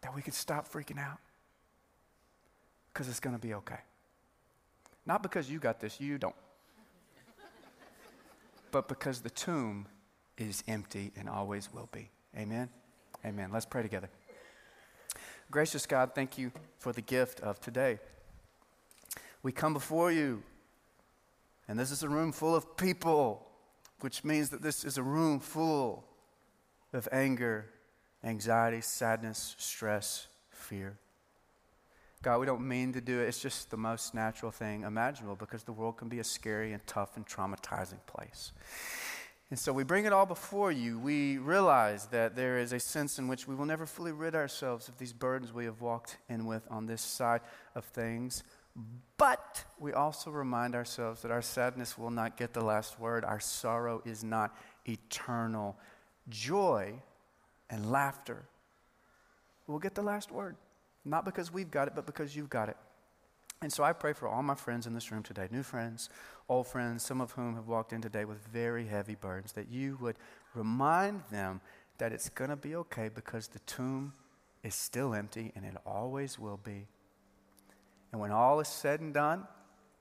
that 0.01 0.15
we 0.15 0.21
can 0.21 0.33
stop 0.33 0.71
freaking 0.71 0.99
out 0.99 1.19
because 2.93 3.09
it's 3.09 3.19
going 3.19 3.35
to 3.35 3.41
be 3.41 3.53
okay. 3.55 3.79
Not 5.05 5.21
because 5.21 5.49
you 5.49 5.59
got 5.59 5.79
this, 5.79 5.99
you 5.99 6.17
don't. 6.17 6.35
but 8.71 8.87
because 8.87 9.21
the 9.21 9.29
tomb 9.29 9.87
is 10.37 10.63
empty 10.67 11.11
and 11.15 11.29
always 11.29 11.71
will 11.71 11.89
be. 11.91 12.09
Amen? 12.37 12.69
Amen. 13.23 13.49
Let's 13.51 13.65
pray 13.65 13.81
together. 13.81 14.09
Gracious 15.51 15.85
God, 15.85 16.11
thank 16.15 16.37
you 16.37 16.51
for 16.79 16.91
the 16.91 17.01
gift 17.01 17.39
of 17.39 17.59
today. 17.61 17.99
We 19.43 19.51
come 19.51 19.73
before 19.73 20.11
you, 20.11 20.41
and 21.67 21.77
this 21.77 21.91
is 21.91 22.01
a 22.01 22.09
room 22.09 22.31
full 22.31 22.55
of 22.55 22.75
people, 22.75 23.47
which 23.99 24.23
means 24.23 24.49
that 24.49 24.63
this 24.63 24.83
is 24.83 24.97
a 24.97 25.03
room 25.03 25.39
full 25.39 26.03
of 26.93 27.07
anger, 27.11 27.67
anxiety, 28.23 28.81
sadness, 28.81 29.55
stress, 29.59 30.27
fear. 30.49 30.97
God, 32.25 32.39
we 32.39 32.47
don't 32.47 32.67
mean 32.67 32.91
to 32.93 33.01
do 33.01 33.21
it. 33.21 33.27
It's 33.27 33.39
just 33.39 33.69
the 33.69 33.77
most 33.77 34.15
natural 34.15 34.49
thing 34.49 34.81
imaginable 34.81 35.35
because 35.35 35.63
the 35.63 35.71
world 35.71 35.97
can 35.97 36.09
be 36.09 36.17
a 36.17 36.23
scary 36.23 36.73
and 36.73 36.81
tough 36.87 37.17
and 37.17 37.23
traumatizing 37.23 38.03
place. 38.07 38.51
And 39.51 39.59
so 39.59 39.71
we 39.71 39.83
bring 39.83 40.05
it 40.05 40.11
all 40.11 40.25
before 40.25 40.71
you. 40.71 40.97
We 40.97 41.37
realize 41.37 42.07
that 42.07 42.35
there 42.35 42.57
is 42.57 42.73
a 42.73 42.79
sense 42.79 43.19
in 43.19 43.27
which 43.27 43.47
we 43.47 43.53
will 43.53 43.67
never 43.67 43.85
fully 43.85 44.11
rid 44.11 44.33
ourselves 44.33 44.87
of 44.87 44.97
these 44.97 45.13
burdens 45.13 45.53
we 45.53 45.65
have 45.65 45.81
walked 45.81 46.17
in 46.27 46.47
with 46.47 46.63
on 46.71 46.87
this 46.87 47.03
side 47.03 47.41
of 47.75 47.85
things. 47.85 48.43
But 49.17 49.63
we 49.77 49.93
also 49.93 50.31
remind 50.31 50.73
ourselves 50.73 51.21
that 51.21 51.29
our 51.29 51.43
sadness 51.43 51.95
will 51.95 52.09
not 52.09 52.37
get 52.37 52.53
the 52.53 52.65
last 52.65 52.99
word. 52.99 53.23
Our 53.23 53.39
sorrow 53.39 54.01
is 54.03 54.23
not 54.23 54.57
eternal. 54.89 55.77
Joy 56.27 56.95
and 57.69 57.91
laughter 57.91 58.45
will 59.67 59.77
get 59.77 59.93
the 59.93 60.01
last 60.01 60.31
word. 60.31 60.55
Not 61.05 61.23
because 61.23 61.53
we've 61.53 61.69
got 61.69 61.87
it, 61.87 61.95
but 61.95 62.05
because 62.05 62.35
you've 62.35 62.49
got 62.49 62.67
it. 62.69 62.77
And 63.61 63.71
so 63.71 63.83
I 63.83 63.93
pray 63.93 64.13
for 64.13 64.27
all 64.27 64.43
my 64.43 64.55
friends 64.55 64.85
in 64.85 64.93
this 64.93 65.11
room 65.11 65.23
today, 65.23 65.47
new 65.49 65.63
friends, 65.63 66.09
old 66.49 66.67
friends, 66.67 67.03
some 67.03 67.21
of 67.21 67.31
whom 67.31 67.55
have 67.55 67.67
walked 67.67 67.93
in 67.93 68.01
today 68.01 68.25
with 68.25 68.45
very 68.47 68.85
heavy 68.85 69.15
burdens, 69.15 69.53
that 69.53 69.69
you 69.69 69.97
would 70.01 70.17
remind 70.53 71.21
them 71.31 71.61
that 71.97 72.11
it's 72.11 72.29
going 72.29 72.49
to 72.49 72.57
be 72.57 72.75
okay 72.75 73.09
because 73.13 73.47
the 73.47 73.59
tomb 73.59 74.13
is 74.63 74.75
still 74.75 75.13
empty 75.13 75.53
and 75.55 75.63
it 75.63 75.75
always 75.85 76.37
will 76.37 76.57
be. 76.57 76.87
And 78.11 78.19
when 78.19 78.31
all 78.31 78.59
is 78.59 78.67
said 78.67 78.99
and 78.99 79.13
done, 79.13 79.47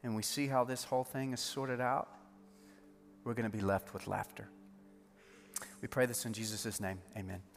and 0.02 0.14
we 0.14 0.22
see 0.22 0.46
how 0.46 0.64
this 0.64 0.84
whole 0.84 1.04
thing 1.04 1.32
is 1.32 1.40
sorted 1.40 1.80
out, 1.80 2.08
we're 3.24 3.34
going 3.34 3.50
to 3.50 3.56
be 3.56 3.62
left 3.62 3.94
with 3.94 4.06
laughter. 4.06 4.48
We 5.80 5.88
pray 5.88 6.06
this 6.06 6.26
in 6.26 6.32
Jesus' 6.32 6.80
name. 6.80 6.98
Amen. 7.16 7.53